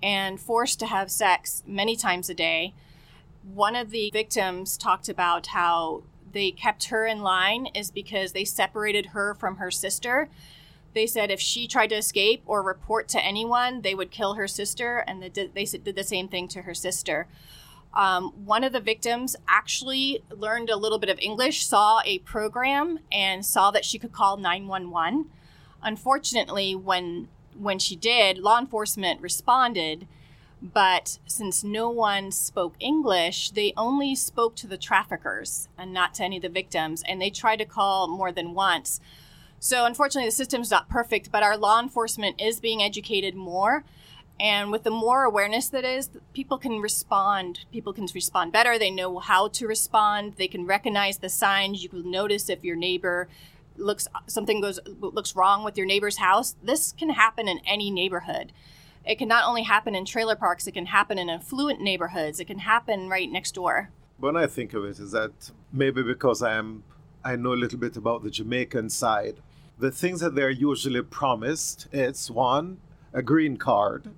and 0.00 0.38
forced 0.40 0.78
to 0.78 0.86
have 0.86 1.10
sex 1.10 1.64
many 1.66 1.96
times 1.96 2.30
a 2.30 2.34
day. 2.34 2.72
One 3.42 3.74
of 3.74 3.90
the 3.90 4.10
victims 4.12 4.76
talked 4.76 5.08
about 5.08 5.48
how 5.48 6.04
they 6.30 6.52
kept 6.52 6.84
her 6.84 7.04
in 7.04 7.20
line 7.20 7.66
is 7.74 7.90
because 7.90 8.30
they 8.30 8.44
separated 8.44 9.06
her 9.06 9.34
from 9.34 9.56
her 9.56 9.72
sister. 9.72 10.28
They 10.94 11.08
said 11.08 11.32
if 11.32 11.40
she 11.40 11.66
tried 11.66 11.88
to 11.88 11.96
escape 11.96 12.44
or 12.46 12.62
report 12.62 13.08
to 13.08 13.24
anyone, 13.24 13.82
they 13.82 13.96
would 13.96 14.12
kill 14.12 14.34
her 14.34 14.46
sister, 14.46 14.98
and 14.98 15.20
they 15.20 15.30
did, 15.30 15.52
they 15.52 15.64
did 15.64 15.96
the 15.96 16.04
same 16.04 16.28
thing 16.28 16.46
to 16.46 16.62
her 16.62 16.74
sister. 16.74 17.26
Um, 17.96 18.32
one 18.44 18.62
of 18.62 18.74
the 18.74 18.80
victims 18.80 19.36
actually 19.48 20.22
learned 20.30 20.68
a 20.68 20.76
little 20.76 20.98
bit 20.98 21.08
of 21.08 21.18
English, 21.18 21.64
saw 21.64 22.02
a 22.04 22.18
program, 22.20 22.98
and 23.10 23.44
saw 23.44 23.70
that 23.70 23.86
she 23.86 23.98
could 23.98 24.12
call 24.12 24.36
911. 24.36 25.30
Unfortunately, 25.82 26.74
when 26.74 27.28
when 27.58 27.78
she 27.78 27.96
did, 27.96 28.36
law 28.36 28.58
enforcement 28.58 29.22
responded, 29.22 30.06
but 30.60 31.18
since 31.24 31.64
no 31.64 31.88
one 31.88 32.30
spoke 32.30 32.74
English, 32.78 33.52
they 33.52 33.72
only 33.78 34.14
spoke 34.14 34.54
to 34.56 34.66
the 34.66 34.76
traffickers 34.76 35.68
and 35.78 35.90
not 35.90 36.12
to 36.14 36.22
any 36.22 36.36
of 36.36 36.42
the 36.42 36.50
victims, 36.50 37.02
and 37.08 37.18
they 37.18 37.30
tried 37.30 37.56
to 37.56 37.64
call 37.64 38.08
more 38.08 38.30
than 38.30 38.52
once. 38.52 39.00
So, 39.58 39.86
unfortunately, 39.86 40.28
the 40.28 40.36
system's 40.36 40.70
not 40.70 40.90
perfect, 40.90 41.32
but 41.32 41.42
our 41.42 41.56
law 41.56 41.80
enforcement 41.80 42.38
is 42.38 42.60
being 42.60 42.82
educated 42.82 43.34
more 43.34 43.84
and 44.38 44.70
with 44.70 44.82
the 44.82 44.90
more 44.90 45.24
awareness 45.24 45.68
that 45.70 45.84
is, 45.84 46.10
people 46.34 46.58
can 46.58 46.80
respond. 46.80 47.60
People 47.72 47.92
can 47.92 48.06
respond 48.14 48.52
better. 48.52 48.78
They 48.78 48.90
know 48.90 49.18
how 49.18 49.48
to 49.48 49.66
respond. 49.66 50.34
They 50.36 50.48
can 50.48 50.66
recognize 50.66 51.18
the 51.18 51.28
signs. 51.28 51.82
You 51.82 51.88
can 51.88 52.10
notice 52.10 52.50
if 52.50 52.62
your 52.62 52.76
neighbor 52.76 53.28
looks 53.78 54.08
something 54.26 54.60
goes 54.60 54.80
looks 55.00 55.36
wrong 55.36 55.64
with 55.64 55.76
your 55.76 55.86
neighbor's 55.86 56.18
house. 56.18 56.54
This 56.62 56.92
can 56.92 57.10
happen 57.10 57.48
in 57.48 57.60
any 57.66 57.90
neighborhood. 57.90 58.52
It 59.04 59.16
can 59.16 59.28
not 59.28 59.46
only 59.46 59.62
happen 59.62 59.94
in 59.94 60.04
trailer 60.04 60.36
parks, 60.36 60.66
it 60.66 60.72
can 60.72 60.86
happen 60.86 61.18
in 61.18 61.30
affluent 61.30 61.80
neighborhoods. 61.80 62.40
It 62.40 62.46
can 62.46 62.58
happen 62.58 63.08
right 63.08 63.30
next 63.30 63.54
door. 63.54 63.90
When 64.18 64.36
I 64.36 64.46
think 64.46 64.74
of 64.74 64.84
it 64.84 64.98
is 64.98 65.12
that 65.12 65.50
maybe 65.72 66.02
because 66.02 66.42
I 66.42 66.54
am 66.54 66.82
I 67.24 67.36
know 67.36 67.54
a 67.54 67.54
little 67.54 67.78
bit 67.78 67.96
about 67.96 68.22
the 68.22 68.30
Jamaican 68.30 68.90
side. 68.90 69.36
The 69.78 69.90
things 69.90 70.20
that 70.20 70.34
they're 70.34 70.50
usually 70.50 71.02
promised, 71.02 71.86
it's 71.92 72.30
one, 72.30 72.78
a 73.12 73.22
green 73.22 73.56
card. 73.56 74.10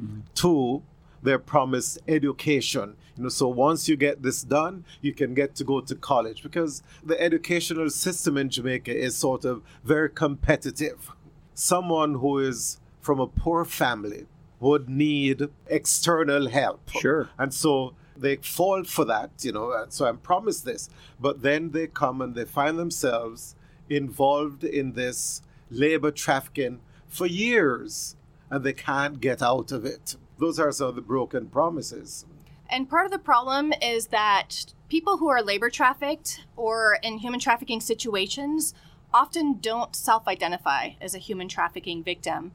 Mm-hmm. 0.00 0.20
Two, 0.34 0.82
they're 1.22 1.38
promised 1.38 1.98
education. 2.08 2.96
You 3.16 3.24
know, 3.24 3.28
so 3.28 3.48
once 3.48 3.88
you 3.88 3.96
get 3.96 4.22
this 4.22 4.42
done, 4.42 4.84
you 5.00 5.12
can 5.12 5.34
get 5.34 5.54
to 5.56 5.64
go 5.64 5.80
to 5.80 5.94
college 5.94 6.42
because 6.42 6.82
the 7.04 7.20
educational 7.20 7.90
system 7.90 8.36
in 8.36 8.48
Jamaica 8.48 8.94
is 8.94 9.16
sort 9.16 9.44
of 9.44 9.62
very 9.84 10.10
competitive. 10.10 11.10
Someone 11.54 12.14
who 12.14 12.38
is 12.38 12.80
from 13.00 13.20
a 13.20 13.26
poor 13.26 13.64
family 13.64 14.26
would 14.60 14.88
need 14.88 15.48
external 15.66 16.48
help. 16.48 16.88
Sure. 16.88 17.28
And 17.38 17.52
so 17.52 17.94
they 18.16 18.36
fall 18.36 18.84
for 18.84 19.04
that, 19.04 19.30
you 19.40 19.52
know, 19.52 19.86
so 19.88 20.06
I'm 20.06 20.18
promised 20.18 20.64
this. 20.64 20.88
But 21.20 21.42
then 21.42 21.70
they 21.72 21.88
come 21.88 22.20
and 22.20 22.34
they 22.34 22.44
find 22.44 22.78
themselves 22.78 23.56
involved 23.90 24.64
in 24.64 24.92
this 24.92 25.42
labor 25.70 26.10
trafficking 26.10 26.80
for 27.08 27.26
years 27.26 28.16
and 28.52 28.62
they 28.62 28.74
can't 28.74 29.18
get 29.18 29.42
out 29.42 29.72
of 29.72 29.86
it. 29.86 30.14
Those 30.38 30.58
are 30.58 30.70
some 30.70 30.88
of 30.88 30.94
the 30.94 31.00
broken 31.00 31.46
promises. 31.46 32.26
And 32.68 32.88
part 32.88 33.06
of 33.06 33.10
the 33.10 33.18
problem 33.18 33.72
is 33.80 34.08
that 34.08 34.66
people 34.90 35.16
who 35.16 35.28
are 35.28 35.42
labor 35.42 35.70
trafficked 35.70 36.44
or 36.54 36.98
in 37.02 37.18
human 37.18 37.40
trafficking 37.40 37.80
situations 37.80 38.74
often 39.12 39.58
don't 39.60 39.96
self 39.96 40.28
identify 40.28 40.90
as 41.00 41.14
a 41.14 41.18
human 41.18 41.48
trafficking 41.48 42.04
victim. 42.04 42.52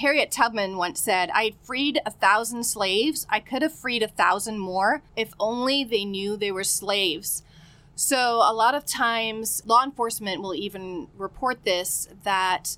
Harriet 0.00 0.30
Tubman 0.30 0.76
once 0.76 1.00
said, 1.00 1.28
I 1.34 1.54
freed 1.62 2.00
a 2.06 2.10
thousand 2.10 2.64
slaves. 2.64 3.26
I 3.28 3.40
could 3.40 3.62
have 3.62 3.74
freed 3.74 4.04
a 4.04 4.08
thousand 4.08 4.58
more 4.58 5.02
if 5.16 5.34
only 5.40 5.82
they 5.82 6.04
knew 6.04 6.36
they 6.36 6.52
were 6.52 6.64
slaves. 6.64 7.42
So, 7.96 8.36
a 8.36 8.54
lot 8.54 8.74
of 8.74 8.86
times, 8.86 9.62
law 9.66 9.84
enforcement 9.84 10.40
will 10.40 10.54
even 10.54 11.08
report 11.18 11.64
this 11.64 12.08
that 12.22 12.76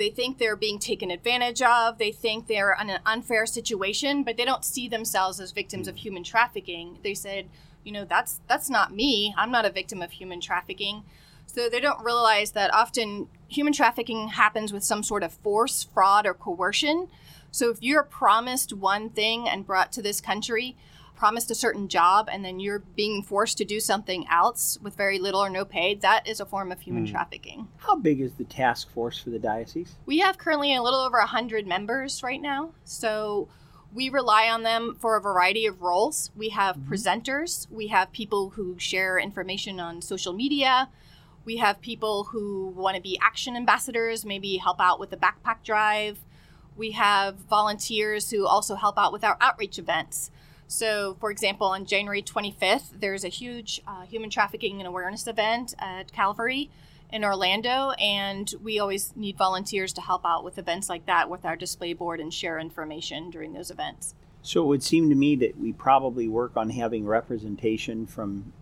they 0.00 0.08
think 0.08 0.38
they're 0.38 0.56
being 0.56 0.78
taken 0.78 1.10
advantage 1.10 1.60
of, 1.60 1.98
they 1.98 2.10
think 2.10 2.46
they're 2.46 2.74
in 2.80 2.88
an 2.88 3.00
unfair 3.04 3.44
situation, 3.44 4.22
but 4.22 4.38
they 4.38 4.46
don't 4.46 4.64
see 4.64 4.88
themselves 4.88 5.38
as 5.38 5.52
victims 5.52 5.86
of 5.86 5.94
hmm. 5.94 6.00
human 6.00 6.24
trafficking. 6.24 6.98
They 7.02 7.12
said, 7.12 7.50
you 7.84 7.92
know, 7.92 8.06
that's 8.06 8.40
that's 8.48 8.70
not 8.70 8.94
me. 8.94 9.34
I'm 9.36 9.50
not 9.50 9.66
a 9.66 9.70
victim 9.70 10.00
of 10.00 10.12
human 10.12 10.40
trafficking. 10.40 11.04
So 11.44 11.68
they 11.68 11.80
don't 11.80 12.02
realize 12.02 12.52
that 12.52 12.72
often 12.72 13.28
human 13.48 13.74
trafficking 13.74 14.28
happens 14.28 14.72
with 14.72 14.84
some 14.84 15.02
sort 15.02 15.22
of 15.22 15.32
force, 15.32 15.82
fraud, 15.82 16.24
or 16.24 16.32
coercion. 16.32 17.08
So 17.50 17.68
if 17.68 17.82
you're 17.82 18.04
promised 18.04 18.72
one 18.72 19.10
thing 19.10 19.48
and 19.48 19.66
brought 19.66 19.92
to 19.92 20.02
this 20.02 20.20
country, 20.20 20.76
promised 21.20 21.50
a 21.50 21.54
certain 21.54 21.86
job, 21.86 22.30
and 22.32 22.42
then 22.42 22.58
you're 22.58 22.78
being 22.78 23.22
forced 23.22 23.58
to 23.58 23.64
do 23.66 23.78
something 23.78 24.24
else 24.30 24.78
with 24.80 24.96
very 24.96 25.18
little 25.18 25.44
or 25.44 25.50
no 25.50 25.66
pay, 25.66 25.94
that 25.96 26.26
is 26.26 26.40
a 26.40 26.46
form 26.46 26.72
of 26.72 26.80
human 26.80 27.06
mm. 27.06 27.10
trafficking. 27.10 27.68
How 27.76 27.96
big 27.96 28.22
is 28.22 28.32
the 28.32 28.44
task 28.44 28.90
force 28.90 29.18
for 29.18 29.28
the 29.28 29.38
diocese? 29.38 29.96
We 30.06 30.20
have 30.20 30.38
currently 30.38 30.74
a 30.74 30.82
little 30.82 31.00
over 31.00 31.18
100 31.18 31.66
members 31.66 32.22
right 32.22 32.40
now. 32.40 32.70
So 32.84 33.48
we 33.92 34.08
rely 34.08 34.48
on 34.48 34.62
them 34.62 34.96
for 34.98 35.18
a 35.18 35.20
variety 35.20 35.66
of 35.66 35.82
roles. 35.82 36.30
We 36.34 36.48
have 36.48 36.78
mm-hmm. 36.78 36.90
presenters, 36.90 37.70
we 37.70 37.88
have 37.88 38.10
people 38.12 38.50
who 38.50 38.78
share 38.78 39.18
information 39.18 39.78
on 39.78 40.00
social 40.00 40.32
media, 40.32 40.88
we 41.44 41.58
have 41.58 41.82
people 41.82 42.24
who 42.32 42.68
want 42.68 42.96
to 42.96 43.02
be 43.02 43.18
action 43.20 43.56
ambassadors, 43.56 44.24
maybe 44.24 44.56
help 44.56 44.80
out 44.80 44.98
with 44.98 45.10
the 45.10 45.18
backpack 45.18 45.64
drive. 45.64 46.20
We 46.78 46.92
have 46.92 47.36
volunteers 47.36 48.30
who 48.30 48.46
also 48.46 48.74
help 48.74 48.96
out 48.98 49.12
with 49.12 49.22
our 49.22 49.36
outreach 49.38 49.78
events. 49.78 50.30
So, 50.70 51.16
for 51.18 51.32
example, 51.32 51.66
on 51.66 51.84
January 51.84 52.22
25th, 52.22 53.00
there's 53.00 53.24
a 53.24 53.28
huge 53.28 53.82
uh, 53.88 54.02
human 54.02 54.30
trafficking 54.30 54.78
and 54.78 54.86
awareness 54.86 55.26
event 55.26 55.74
at 55.80 56.12
Calvary 56.12 56.70
in 57.12 57.24
Orlando, 57.24 57.90
and 57.98 58.54
we 58.62 58.78
always 58.78 59.16
need 59.16 59.36
volunteers 59.36 59.92
to 59.94 60.00
help 60.00 60.24
out 60.24 60.44
with 60.44 60.58
events 60.58 60.88
like 60.88 61.06
that 61.06 61.28
with 61.28 61.44
our 61.44 61.56
display 61.56 61.92
board 61.92 62.20
and 62.20 62.32
share 62.32 62.56
information 62.60 63.30
during 63.30 63.52
those 63.52 63.72
events. 63.72 64.14
So, 64.42 64.62
it 64.62 64.66
would 64.66 64.84
seem 64.84 65.08
to 65.08 65.16
me 65.16 65.34
that 65.36 65.58
we 65.58 65.72
probably 65.72 66.28
work 66.28 66.56
on 66.56 66.70
having 66.70 67.04
representation 67.04 68.06
from 68.06 68.52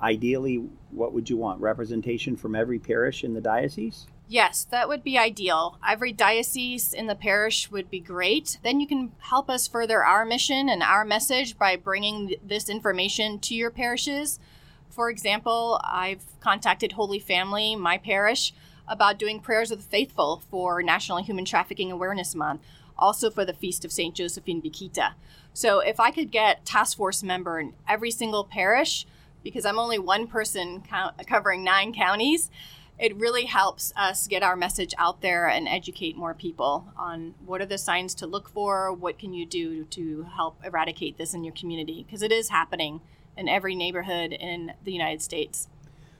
ideally, 0.00 0.68
what 0.92 1.12
would 1.14 1.28
you 1.28 1.36
want? 1.36 1.60
Representation 1.60 2.36
from 2.36 2.54
every 2.54 2.78
parish 2.78 3.24
in 3.24 3.34
the 3.34 3.40
diocese? 3.40 4.06
Yes, 4.28 4.64
that 4.70 4.88
would 4.88 5.04
be 5.04 5.16
ideal. 5.16 5.78
Every 5.86 6.12
diocese 6.12 6.92
in 6.92 7.06
the 7.06 7.14
parish 7.14 7.70
would 7.70 7.88
be 7.88 8.00
great. 8.00 8.58
Then 8.64 8.80
you 8.80 8.86
can 8.86 9.12
help 9.18 9.48
us 9.48 9.68
further 9.68 10.04
our 10.04 10.24
mission 10.24 10.68
and 10.68 10.82
our 10.82 11.04
message 11.04 11.56
by 11.56 11.76
bringing 11.76 12.34
this 12.44 12.68
information 12.68 13.38
to 13.40 13.54
your 13.54 13.70
parishes. 13.70 14.40
For 14.90 15.10
example, 15.10 15.80
I've 15.84 16.24
contacted 16.40 16.92
Holy 16.92 17.20
Family, 17.20 17.76
my 17.76 17.98
parish, 17.98 18.52
about 18.88 19.18
doing 19.18 19.38
prayers 19.38 19.70
of 19.70 19.78
the 19.78 19.88
faithful 19.88 20.42
for 20.50 20.82
National 20.82 21.18
Human 21.18 21.44
Trafficking 21.44 21.92
Awareness 21.92 22.34
Month, 22.34 22.62
also 22.98 23.30
for 23.30 23.44
the 23.44 23.52
Feast 23.52 23.84
of 23.84 23.92
St. 23.92 24.14
Josephine 24.14 24.60
Bakhita. 24.60 25.12
So 25.54 25.78
if 25.78 26.00
I 26.00 26.10
could 26.10 26.32
get 26.32 26.64
task 26.64 26.96
force 26.96 27.22
member 27.22 27.60
in 27.60 27.74
every 27.88 28.10
single 28.10 28.42
parish, 28.42 29.06
because 29.44 29.64
I'm 29.64 29.78
only 29.78 30.00
one 30.00 30.26
person 30.26 30.82
count, 30.88 31.14
covering 31.28 31.62
nine 31.62 31.94
counties, 31.94 32.50
it 32.98 33.14
really 33.16 33.44
helps 33.44 33.92
us 33.96 34.26
get 34.26 34.42
our 34.42 34.56
message 34.56 34.94
out 34.96 35.20
there 35.20 35.46
and 35.46 35.68
educate 35.68 36.16
more 36.16 36.34
people 36.34 36.88
on 36.96 37.34
what 37.44 37.60
are 37.60 37.66
the 37.66 37.78
signs 37.78 38.14
to 38.14 38.26
look 38.26 38.48
for, 38.48 38.92
what 38.92 39.18
can 39.18 39.34
you 39.34 39.44
do 39.44 39.84
to 39.84 40.22
help 40.34 40.58
eradicate 40.64 41.18
this 41.18 41.34
in 41.34 41.44
your 41.44 41.54
community, 41.54 42.04
because 42.04 42.22
it 42.22 42.32
is 42.32 42.48
happening 42.48 43.00
in 43.36 43.48
every 43.48 43.74
neighborhood 43.74 44.32
in 44.32 44.72
the 44.84 44.92
United 44.92 45.20
States. 45.20 45.68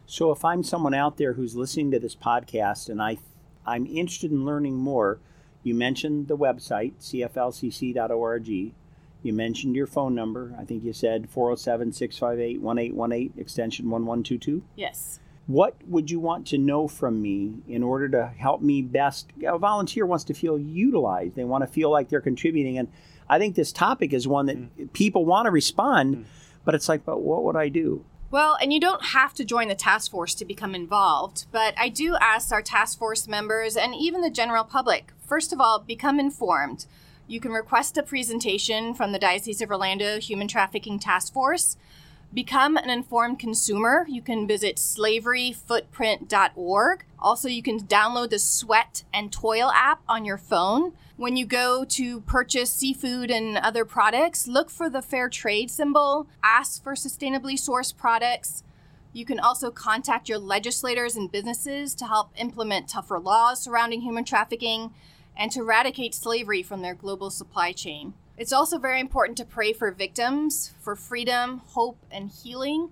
So 0.04 0.30
if 0.30 0.44
I'm 0.44 0.62
someone 0.62 0.94
out 0.94 1.16
there 1.16 1.32
who's 1.32 1.56
listening 1.56 1.90
to 1.92 1.98
this 1.98 2.14
podcast 2.14 2.88
and 2.88 3.02
I 3.02 3.18
I'm 3.66 3.86
interested 3.86 4.30
in 4.30 4.44
learning 4.44 4.76
more, 4.76 5.18
you 5.64 5.74
mentioned 5.74 6.28
the 6.28 6.36
website 6.36 6.94
cflcc.org. 7.00 8.48
You 8.48 9.32
mentioned 9.32 9.74
your 9.74 9.88
phone 9.88 10.14
number. 10.14 10.54
I 10.56 10.64
think 10.64 10.84
you 10.84 10.92
said 10.92 11.28
407 11.28 11.92
658 11.92 12.60
1818, 12.60 13.40
extension 13.40 13.90
1122. 13.90 14.62
Yes. 14.76 15.18
What 15.46 15.76
would 15.86 16.10
you 16.10 16.18
want 16.18 16.46
to 16.48 16.58
know 16.58 16.88
from 16.88 17.22
me 17.22 17.54
in 17.68 17.82
order 17.82 18.08
to 18.08 18.26
help 18.26 18.62
me 18.62 18.82
best? 18.82 19.28
A 19.46 19.58
volunteer 19.58 20.04
wants 20.06 20.24
to 20.24 20.34
feel 20.34 20.58
utilized, 20.58 21.36
they 21.36 21.44
want 21.44 21.62
to 21.62 21.68
feel 21.68 21.90
like 21.90 22.08
they're 22.08 22.20
contributing. 22.20 22.78
And 22.78 22.88
I 23.28 23.38
think 23.38 23.54
this 23.54 23.72
topic 23.72 24.12
is 24.12 24.26
one 24.26 24.46
that 24.46 24.56
mm. 24.56 24.92
people 24.92 25.24
want 25.24 25.46
to 25.46 25.50
respond, 25.50 26.16
mm. 26.16 26.24
but 26.64 26.74
it's 26.74 26.88
like, 26.88 27.04
but 27.04 27.20
what 27.20 27.44
would 27.44 27.56
I 27.56 27.68
do? 27.68 28.04
Well, 28.28 28.58
and 28.60 28.72
you 28.72 28.80
don't 28.80 29.04
have 29.04 29.34
to 29.34 29.44
join 29.44 29.68
the 29.68 29.76
task 29.76 30.10
force 30.10 30.34
to 30.34 30.44
become 30.44 30.74
involved, 30.74 31.46
but 31.52 31.74
I 31.78 31.88
do 31.88 32.16
ask 32.20 32.52
our 32.52 32.60
task 32.60 32.98
force 32.98 33.28
members 33.28 33.76
and 33.76 33.94
even 33.94 34.20
the 34.20 34.30
general 34.30 34.64
public 34.64 35.12
first 35.26 35.52
of 35.52 35.60
all, 35.60 35.80
become 35.80 36.18
informed. 36.18 36.86
You 37.26 37.40
can 37.40 37.50
request 37.50 37.98
a 37.98 38.02
presentation 38.02 38.94
from 38.94 39.12
the 39.12 39.18
Diocese 39.18 39.60
of 39.60 39.70
Orlando 39.70 40.20
Human 40.20 40.48
Trafficking 40.48 40.98
Task 40.98 41.32
Force. 41.32 41.76
Become 42.34 42.76
an 42.76 42.90
informed 42.90 43.38
consumer. 43.38 44.04
You 44.08 44.20
can 44.20 44.46
visit 44.46 44.76
slaveryfootprint.org. 44.76 47.04
Also, 47.18 47.48
you 47.48 47.62
can 47.62 47.80
download 47.80 48.28
the 48.30 48.38
Sweat 48.38 49.04
and 49.14 49.32
Toil 49.32 49.70
app 49.74 50.02
on 50.08 50.24
your 50.24 50.36
phone. 50.36 50.92
When 51.16 51.36
you 51.36 51.46
go 51.46 51.84
to 51.84 52.20
purchase 52.20 52.70
seafood 52.70 53.30
and 53.30 53.56
other 53.56 53.86
products, 53.86 54.46
look 54.46 54.68
for 54.68 54.90
the 54.90 55.00
fair 55.00 55.30
trade 55.30 55.70
symbol, 55.70 56.28
ask 56.44 56.84
for 56.84 56.92
sustainably 56.92 57.54
sourced 57.54 57.96
products. 57.96 58.62
You 59.14 59.24
can 59.24 59.40
also 59.40 59.70
contact 59.70 60.28
your 60.28 60.36
legislators 60.36 61.16
and 61.16 61.32
businesses 61.32 61.94
to 61.94 62.04
help 62.04 62.32
implement 62.36 62.90
tougher 62.90 63.18
laws 63.18 63.62
surrounding 63.62 64.02
human 64.02 64.24
trafficking 64.24 64.92
and 65.34 65.50
to 65.52 65.60
eradicate 65.60 66.14
slavery 66.14 66.62
from 66.62 66.82
their 66.82 66.94
global 66.94 67.30
supply 67.30 67.72
chain. 67.72 68.12
It's 68.38 68.52
also 68.52 68.78
very 68.78 69.00
important 69.00 69.38
to 69.38 69.46
pray 69.46 69.72
for 69.72 69.90
victims, 69.90 70.74
for 70.80 70.94
freedom, 70.94 71.62
hope, 71.68 71.98
and 72.10 72.30
healing. 72.30 72.90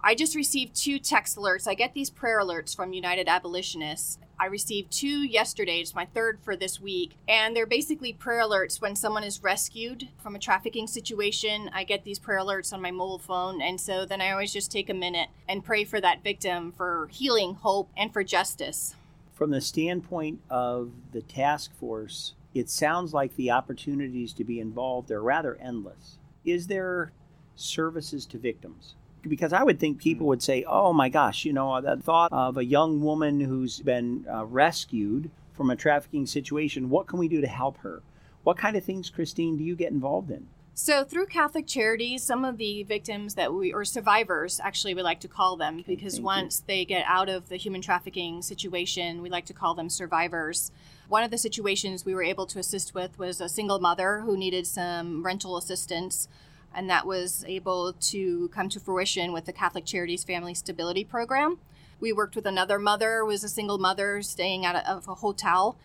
I 0.00 0.16
just 0.16 0.34
received 0.34 0.74
two 0.74 0.98
text 0.98 1.36
alerts. 1.36 1.68
I 1.68 1.74
get 1.74 1.94
these 1.94 2.10
prayer 2.10 2.40
alerts 2.40 2.74
from 2.74 2.92
United 2.92 3.28
Abolitionists. 3.28 4.18
I 4.40 4.46
received 4.46 4.90
two 4.90 5.22
yesterday, 5.22 5.78
it's 5.78 5.94
my 5.94 6.06
third 6.06 6.40
for 6.42 6.56
this 6.56 6.80
week. 6.80 7.12
And 7.28 7.54
they're 7.54 7.64
basically 7.64 8.12
prayer 8.12 8.42
alerts 8.42 8.80
when 8.80 8.96
someone 8.96 9.22
is 9.22 9.40
rescued 9.40 10.08
from 10.18 10.34
a 10.34 10.40
trafficking 10.40 10.88
situation. 10.88 11.70
I 11.72 11.84
get 11.84 12.02
these 12.02 12.18
prayer 12.18 12.40
alerts 12.40 12.72
on 12.72 12.82
my 12.82 12.90
mobile 12.90 13.20
phone. 13.20 13.62
And 13.62 13.80
so 13.80 14.04
then 14.04 14.20
I 14.20 14.32
always 14.32 14.52
just 14.52 14.72
take 14.72 14.90
a 14.90 14.94
minute 14.94 15.28
and 15.48 15.64
pray 15.64 15.84
for 15.84 16.00
that 16.00 16.24
victim 16.24 16.72
for 16.72 17.08
healing, 17.12 17.54
hope, 17.54 17.88
and 17.96 18.12
for 18.12 18.24
justice 18.24 18.96
from 19.32 19.50
the 19.50 19.60
standpoint 19.60 20.40
of 20.50 20.92
the 21.10 21.20
task 21.20 21.74
force, 21.74 22.34
it 22.54 22.68
sounds 22.68 23.14
like 23.14 23.36
the 23.36 23.50
opportunities 23.50 24.32
to 24.34 24.44
be 24.44 24.60
involved 24.60 25.10
are 25.10 25.22
rather 25.22 25.56
endless. 25.56 26.18
Is 26.44 26.66
there 26.66 27.12
services 27.54 28.26
to 28.26 28.38
victims? 28.38 28.94
Because 29.22 29.52
I 29.52 29.62
would 29.62 29.78
think 29.78 29.98
people 29.98 30.26
would 30.26 30.42
say, 30.42 30.64
oh 30.66 30.92
my 30.92 31.08
gosh, 31.08 31.44
you 31.44 31.52
know, 31.52 31.80
the 31.80 31.96
thought 31.96 32.32
of 32.32 32.56
a 32.56 32.64
young 32.64 33.00
woman 33.00 33.40
who's 33.40 33.80
been 33.80 34.26
uh, 34.32 34.44
rescued 34.44 35.30
from 35.52 35.70
a 35.70 35.76
trafficking 35.76 36.26
situation, 36.26 36.90
what 36.90 37.06
can 37.06 37.18
we 37.18 37.28
do 37.28 37.40
to 37.40 37.46
help 37.46 37.78
her? 37.78 38.02
What 38.42 38.58
kind 38.58 38.76
of 38.76 38.84
things, 38.84 39.10
Christine, 39.10 39.56
do 39.56 39.62
you 39.62 39.76
get 39.76 39.92
involved 39.92 40.30
in? 40.30 40.48
So, 40.74 41.04
through 41.04 41.26
Catholic 41.26 41.66
Charities, 41.66 42.22
some 42.22 42.46
of 42.46 42.56
the 42.56 42.82
victims 42.84 43.34
that 43.34 43.52
we, 43.52 43.74
or 43.74 43.84
survivors, 43.84 44.58
actually, 44.58 44.94
we 44.94 45.02
like 45.02 45.20
to 45.20 45.28
call 45.28 45.56
them, 45.56 45.80
Okay, 45.80 45.94
because 45.94 46.18
once 46.18 46.60
they 46.66 46.86
get 46.86 47.04
out 47.06 47.28
of 47.28 47.50
the 47.50 47.56
human 47.56 47.82
trafficking 47.82 48.40
situation, 48.40 49.20
we 49.20 49.28
like 49.28 49.44
to 49.46 49.52
call 49.52 49.74
them 49.74 49.90
survivors. 49.90 50.72
One 51.08 51.24
of 51.24 51.30
the 51.30 51.36
situations 51.36 52.06
we 52.06 52.14
were 52.14 52.22
able 52.22 52.46
to 52.46 52.58
assist 52.58 52.94
with 52.94 53.18
was 53.18 53.38
a 53.38 53.50
single 53.50 53.80
mother 53.80 54.20
who 54.20 54.34
needed 54.34 54.66
some 54.66 55.22
rental 55.22 55.58
assistance, 55.58 56.26
and 56.74 56.88
that 56.88 57.06
was 57.06 57.44
able 57.46 57.92
to 57.92 58.48
come 58.48 58.70
to 58.70 58.80
fruition 58.80 59.34
with 59.34 59.44
the 59.44 59.52
Catholic 59.52 59.84
Charities 59.84 60.24
Family 60.24 60.54
Stability 60.54 61.04
Program. 61.04 61.58
We 62.00 62.14
worked 62.14 62.34
with 62.34 62.46
another 62.46 62.78
mother, 62.78 63.18
who 63.18 63.26
was 63.26 63.44
a 63.44 63.48
single 63.50 63.76
mother 63.76 64.22
staying 64.22 64.64
out 64.64 64.76
of 64.86 65.06
a 65.06 65.16
hotel 65.16 65.76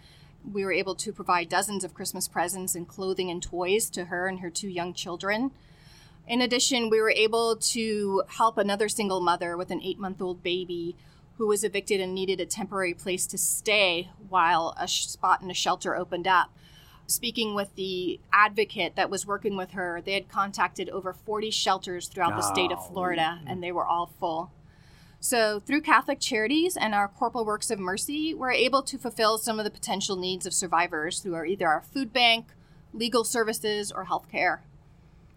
we 0.43 0.63
were 0.63 0.71
able 0.71 0.95
to 0.95 1.11
provide 1.11 1.49
dozens 1.49 1.83
of 1.83 1.93
Christmas 1.93 2.27
presents 2.27 2.75
and 2.75 2.87
clothing 2.87 3.29
and 3.29 3.41
toys 3.41 3.89
to 3.91 4.05
her 4.05 4.27
and 4.27 4.39
her 4.39 4.49
two 4.49 4.69
young 4.69 4.93
children. 4.93 5.51
In 6.27 6.41
addition, 6.41 6.89
we 6.89 6.99
were 6.99 7.11
able 7.11 7.55
to 7.55 8.23
help 8.27 8.57
another 8.57 8.89
single 8.89 9.21
mother 9.21 9.55
with 9.55 9.71
an 9.71 9.81
eight 9.81 9.99
month 9.99 10.21
old 10.21 10.43
baby 10.43 10.95
who 11.37 11.47
was 11.47 11.63
evicted 11.63 12.01
and 12.01 12.13
needed 12.13 12.39
a 12.41 12.45
temporary 12.45 12.93
place 12.93 13.25
to 13.27 13.37
stay 13.37 14.09
while 14.27 14.75
a 14.79 14.87
sh- 14.87 15.07
spot 15.07 15.41
in 15.41 15.51
a 15.51 15.53
shelter 15.53 15.95
opened 15.95 16.27
up. 16.27 16.49
Speaking 17.05 17.55
with 17.55 17.73
the 17.75 18.19
advocate 18.33 18.95
that 18.97 19.09
was 19.09 19.25
working 19.25 19.55
with 19.55 19.71
her, 19.71 20.01
they 20.03 20.13
had 20.13 20.27
contacted 20.27 20.89
over 20.89 21.13
40 21.13 21.51
shelters 21.51 22.07
throughout 22.07 22.35
the 22.35 22.41
state 22.41 22.71
of 22.71 22.85
Florida, 22.87 23.39
and 23.47 23.63
they 23.63 23.71
were 23.71 23.85
all 23.85 24.07
full. 24.19 24.51
So, 25.19 25.59
through 25.59 25.81
Catholic 25.81 26.19
Charities 26.19 26.77
and 26.77 26.93
our 26.93 27.07
Corporal 27.07 27.43
Works 27.43 27.71
of 27.71 27.79
Mercy, 27.79 28.33
we're 28.33 28.51
able 28.51 28.83
to 28.83 28.97
fulfill 28.97 29.37
some 29.37 29.59
of 29.59 29.65
the 29.65 29.71
potential 29.71 30.15
needs 30.15 30.45
of 30.45 30.53
survivors 30.53 31.19
through 31.19 31.33
our, 31.35 31.45
either 31.45 31.67
our 31.67 31.81
food 31.81 32.13
bank, 32.13 32.47
legal 32.93 33.23
services, 33.23 33.91
or 33.91 34.05
health 34.05 34.29
care. 34.31 34.63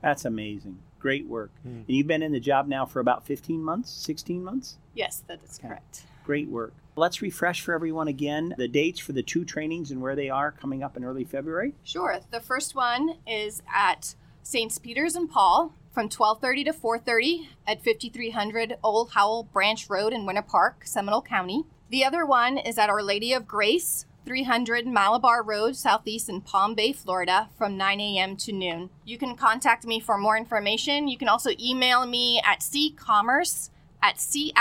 That's 0.03 0.25
amazing. 0.25 0.79
Great 0.99 1.27
work. 1.27 1.51
Hmm. 1.63 1.69
And 1.69 1.85
you've 1.89 2.07
been 2.07 2.23
in 2.23 2.33
the 2.33 2.41
job 2.41 2.69
now 2.69 2.85
for 2.85 3.01
about 3.01 3.25
15 3.27 3.63
months, 3.63 3.91
16 3.91 4.45
months? 4.45 4.77
Yes, 4.95 5.23
that 5.29 5.41
is 5.43 5.59
Okay. 5.59 5.69
correct. 5.69 6.03
Great 6.25 6.49
work. 6.49 6.75
Let's 6.97 7.23
refresh 7.23 7.63
for 7.63 7.73
everyone 7.73 8.09
again 8.09 8.55
the 8.59 8.69
dates 8.69 9.01
for 9.01 9.13
the 9.13 9.23
two 9.23 9.45
trainings 9.47 9.91
and 9.91 10.03
where 10.03 10.15
they 10.15 10.29
are 10.29 10.53
coming 10.53 10.83
up 10.83 10.97
in 10.97 11.05
early 11.05 11.25
February. 11.25 11.75
Sure. 11.85 12.21
The 12.31 12.41
first 12.41 12.75
one 12.75 13.17
is 13.27 13.63
at 13.75 14.15
St. 14.43 14.81
Peter's 14.83 15.17
and 15.17 15.31
Paul 15.31 15.75
from 15.93 16.09
12:30 16.09 16.65
to 16.65 16.73
4:30 16.73 17.49
at 17.67 17.83
5300 17.83 18.79
Old 18.83 19.11
Howell 19.13 19.45
Branch 19.45 19.89
Road 19.91 20.13
in 20.13 20.25
Winter 20.25 20.43
Park, 20.43 20.87
Seminole 20.87 21.23
County. 21.23 21.65
The 21.91 22.05
other 22.05 22.25
one 22.25 22.59
is 22.59 22.79
at 22.79 22.89
Our 22.89 23.03
Lady 23.03 23.33
of 23.33 23.49
Grace, 23.49 24.07
300 24.25 24.87
Malabar 24.87 25.43
Road, 25.43 25.75
Southeast 25.75 26.29
in 26.29 26.43
Palm 26.43 26.75
Bay, 26.75 26.93
Florida, 26.93 27.49
from 27.59 27.77
9 27.77 28.01
a.m. 28.01 28.37
to 28.37 28.53
noon. 28.53 28.91
You 29.05 29.19
can 29.19 29.35
contact 29.35 29.85
me 29.85 29.99
for 29.99 30.17
more 30.17 30.37
information. 30.37 31.09
You 31.09 31.19
can 31.19 31.29
also 31.29 31.51
email 31.59 32.07
me 32.07 32.41
at 32.45 32.61
ccommerce 32.61 33.71
at 34.01 34.17
cflcc.org. 34.17 34.55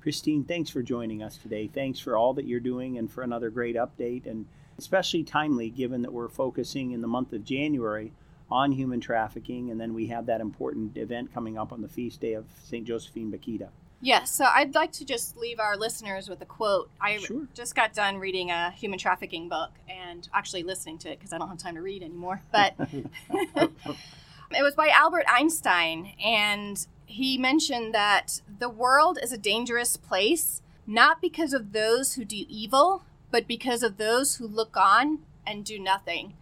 Christine, 0.00 0.44
thanks 0.44 0.70
for 0.70 0.82
joining 0.82 1.22
us 1.22 1.36
today. 1.36 1.66
Thanks 1.66 1.98
for 1.98 2.16
all 2.16 2.32
that 2.34 2.46
you're 2.46 2.60
doing 2.60 2.96
and 2.96 3.10
for 3.10 3.22
another 3.22 3.50
great 3.50 3.76
update, 3.76 4.24
and 4.26 4.46
especially 4.78 5.24
timely 5.24 5.68
given 5.68 6.02
that 6.02 6.12
we're 6.12 6.28
focusing 6.28 6.92
in 6.92 7.00
the 7.02 7.08
month 7.08 7.32
of 7.32 7.44
January 7.44 8.12
on 8.50 8.72
human 8.72 9.00
trafficking, 9.00 9.70
and 9.70 9.80
then 9.80 9.92
we 9.94 10.06
have 10.06 10.26
that 10.26 10.40
important 10.40 10.96
event 10.96 11.32
coming 11.34 11.58
up 11.58 11.72
on 11.72 11.82
the 11.82 11.88
feast 11.88 12.20
day 12.20 12.34
of 12.34 12.44
St. 12.64 12.86
Josephine 12.86 13.32
Bakhita. 13.32 13.68
Yes, 14.00 14.30
so 14.30 14.44
I'd 14.44 14.74
like 14.74 14.92
to 14.92 15.04
just 15.04 15.36
leave 15.38 15.58
our 15.58 15.76
listeners 15.76 16.28
with 16.28 16.40
a 16.42 16.44
quote. 16.44 16.90
I 17.00 17.16
Sure. 17.16 17.48
just 17.54 17.74
got 17.74 17.94
done 17.94 18.18
reading 18.18 18.50
a 18.50 18.70
human 18.72 18.98
trafficking 18.98 19.48
book 19.48 19.70
and 19.88 20.28
actually 20.34 20.62
listening 20.62 20.98
to 20.98 21.10
it 21.10 21.18
because 21.18 21.32
I 21.32 21.38
don't 21.38 21.48
have 21.48 21.58
time 21.58 21.74
to 21.76 21.82
read 21.82 22.02
anymore. 22.02 22.42
But 22.52 22.74
it 23.58 24.62
was 24.62 24.74
by 24.74 24.88
Albert 24.90 25.24
Einstein, 25.28 26.12
and 26.24 26.86
he 27.06 27.38
mentioned 27.38 27.94
that 27.94 28.42
the 28.58 28.68
world 28.68 29.18
is 29.22 29.32
a 29.32 29.38
dangerous 29.38 29.96
place 29.96 30.62
not 30.86 31.20
because 31.20 31.52
of 31.52 31.72
those 31.72 32.14
who 32.14 32.24
do 32.24 32.44
evil, 32.48 33.02
but 33.32 33.48
because 33.48 33.82
of 33.82 33.96
those 33.96 34.36
who 34.36 34.46
look 34.46 34.76
on 34.76 35.18
and 35.44 35.64
do 35.64 35.78
nothing. 35.80 36.34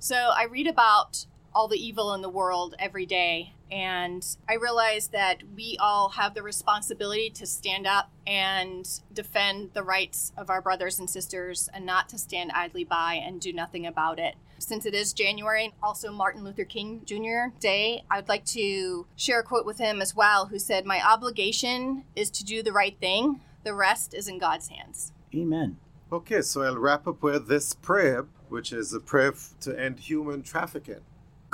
So 0.00 0.16
I 0.34 0.44
read 0.44 0.66
about 0.66 1.26
all 1.54 1.68
the 1.68 1.78
evil 1.78 2.12
in 2.14 2.22
the 2.22 2.28
world 2.28 2.74
every 2.78 3.06
day. 3.06 3.54
And 3.70 4.24
I 4.48 4.54
realize 4.54 5.08
that 5.08 5.42
we 5.54 5.76
all 5.80 6.10
have 6.10 6.34
the 6.34 6.42
responsibility 6.42 7.30
to 7.30 7.46
stand 7.46 7.86
up 7.86 8.10
and 8.26 8.88
defend 9.12 9.70
the 9.72 9.82
rights 9.82 10.32
of 10.36 10.50
our 10.50 10.60
brothers 10.60 10.98
and 10.98 11.08
sisters 11.08 11.68
and 11.72 11.86
not 11.86 12.08
to 12.10 12.18
stand 12.18 12.52
idly 12.52 12.84
by 12.84 13.14
and 13.14 13.40
do 13.40 13.52
nothing 13.52 13.86
about 13.86 14.18
it. 14.18 14.34
Since 14.58 14.86
it 14.86 14.94
is 14.94 15.12
January, 15.12 15.74
also 15.82 16.10
Martin 16.12 16.44
Luther 16.44 16.64
King 16.64 17.02
Jr. 17.04 17.56
Day, 17.58 18.04
I 18.10 18.16
would 18.16 18.28
like 18.28 18.44
to 18.46 19.06
share 19.16 19.40
a 19.40 19.42
quote 19.42 19.66
with 19.66 19.78
him 19.78 20.00
as 20.00 20.14
well, 20.14 20.46
who 20.46 20.58
said, 20.58 20.86
My 20.86 21.02
obligation 21.06 22.04
is 22.14 22.30
to 22.30 22.44
do 22.44 22.62
the 22.62 22.72
right 22.72 22.98
thing, 22.98 23.40
the 23.64 23.74
rest 23.74 24.14
is 24.14 24.28
in 24.28 24.38
God's 24.38 24.68
hands. 24.68 25.12
Amen. 25.34 25.78
Okay, 26.12 26.42
so 26.42 26.62
I'll 26.62 26.78
wrap 26.78 27.06
up 27.08 27.22
with 27.22 27.48
this 27.48 27.74
prayer, 27.74 28.26
which 28.48 28.72
is 28.72 28.92
a 28.92 29.00
prayer 29.00 29.34
to 29.62 29.78
end 29.78 29.98
human 29.98 30.42
trafficking. 30.42 31.00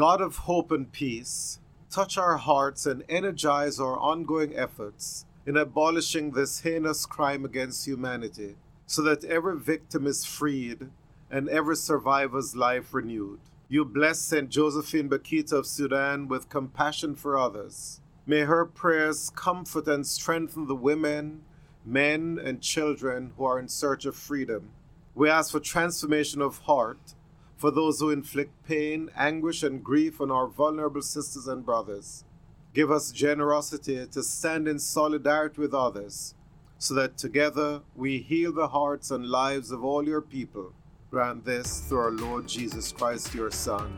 God 0.01 0.23
of 0.23 0.39
hope 0.39 0.73
and 0.73 0.91
peace, 0.91 1.61
touch 1.91 2.17
our 2.17 2.39
hearts 2.39 2.87
and 2.87 3.05
energize 3.07 3.79
our 3.79 3.99
ongoing 3.99 4.57
efforts 4.57 5.27
in 5.45 5.59
abolishing 5.59 6.31
this 6.31 6.61
heinous 6.61 7.05
crime 7.05 7.45
against 7.45 7.87
humanity, 7.87 8.57
so 8.87 9.03
that 9.03 9.25
every 9.25 9.59
victim 9.59 10.07
is 10.07 10.25
freed 10.25 10.89
and 11.31 11.51
every 11.51 11.77
survivor's 11.77 12.57
life 12.57 12.95
renewed. 12.95 13.41
You 13.69 13.85
bless 13.85 14.21
St. 14.21 14.49
Josephine 14.49 15.11
Bakhita 15.11 15.53
of 15.53 15.67
Sudan 15.67 16.29
with 16.29 16.49
compassion 16.49 17.15
for 17.15 17.37
others. 17.37 18.01
May 18.25 18.45
her 18.45 18.65
prayers 18.65 19.29
comfort 19.29 19.87
and 19.87 20.07
strengthen 20.07 20.67
the 20.67 20.75
women, 20.75 21.43
men, 21.85 22.41
and 22.43 22.63
children 22.63 23.35
who 23.37 23.45
are 23.45 23.59
in 23.59 23.69
search 23.69 24.07
of 24.07 24.17
freedom. 24.17 24.71
We 25.15 25.29
ask 25.29 25.53
for 25.53 25.61
transformation 25.61 26.41
of 26.41 26.57
heart 26.61 27.13
for 27.61 27.71
those 27.71 28.01
who 28.01 28.09
inflict 28.09 28.67
pain, 28.67 29.11
anguish, 29.15 29.63
and 29.63 29.85
grief 29.85 30.19
on 30.19 30.31
our 30.31 30.47
vulnerable 30.47 31.03
sisters 31.03 31.47
and 31.47 31.63
brothers. 31.63 32.25
Give 32.73 32.91
us 32.91 33.13
generosity 33.13 34.07
to 34.07 34.23
stand 34.23 34.67
in 34.67 34.79
solidarity 34.79 35.61
with 35.61 35.75
others, 35.75 36.35
so 36.79 36.95
that 36.95 37.19
together 37.19 37.83
we 37.95 38.21
heal 38.21 38.51
the 38.51 38.69
hearts 38.69 39.11
and 39.11 39.27
lives 39.27 39.73
of 39.73 39.85
all 39.85 40.09
your 40.09 40.23
people. 40.23 40.73
Grant 41.11 41.45
this 41.45 41.81
through 41.81 41.99
our 41.99 42.11
Lord 42.13 42.49
Jesus 42.49 42.93
Christ, 42.93 43.35
your 43.35 43.51
Son. 43.51 43.93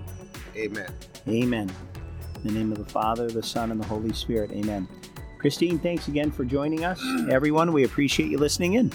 Amen. 0.57 0.93
Amen. 1.29 1.71
In 2.43 2.43
the 2.43 2.59
name 2.59 2.73
of 2.73 2.79
the 2.79 2.85
Father, 2.85 3.29
the 3.31 3.45
Son, 3.45 3.71
and 3.71 3.81
the 3.81 3.87
Holy 3.87 4.13
Spirit. 4.13 4.51
Amen. 4.51 4.89
Christine, 5.39 5.79
thanks 5.79 6.09
again 6.09 6.33
for 6.33 6.45
joining 6.45 6.85
us. 6.85 7.01
Everyone, 7.31 7.73
we 7.73 7.85
appreciate 7.85 8.29
you 8.29 8.39
listening 8.39 8.73
in. 8.73 8.93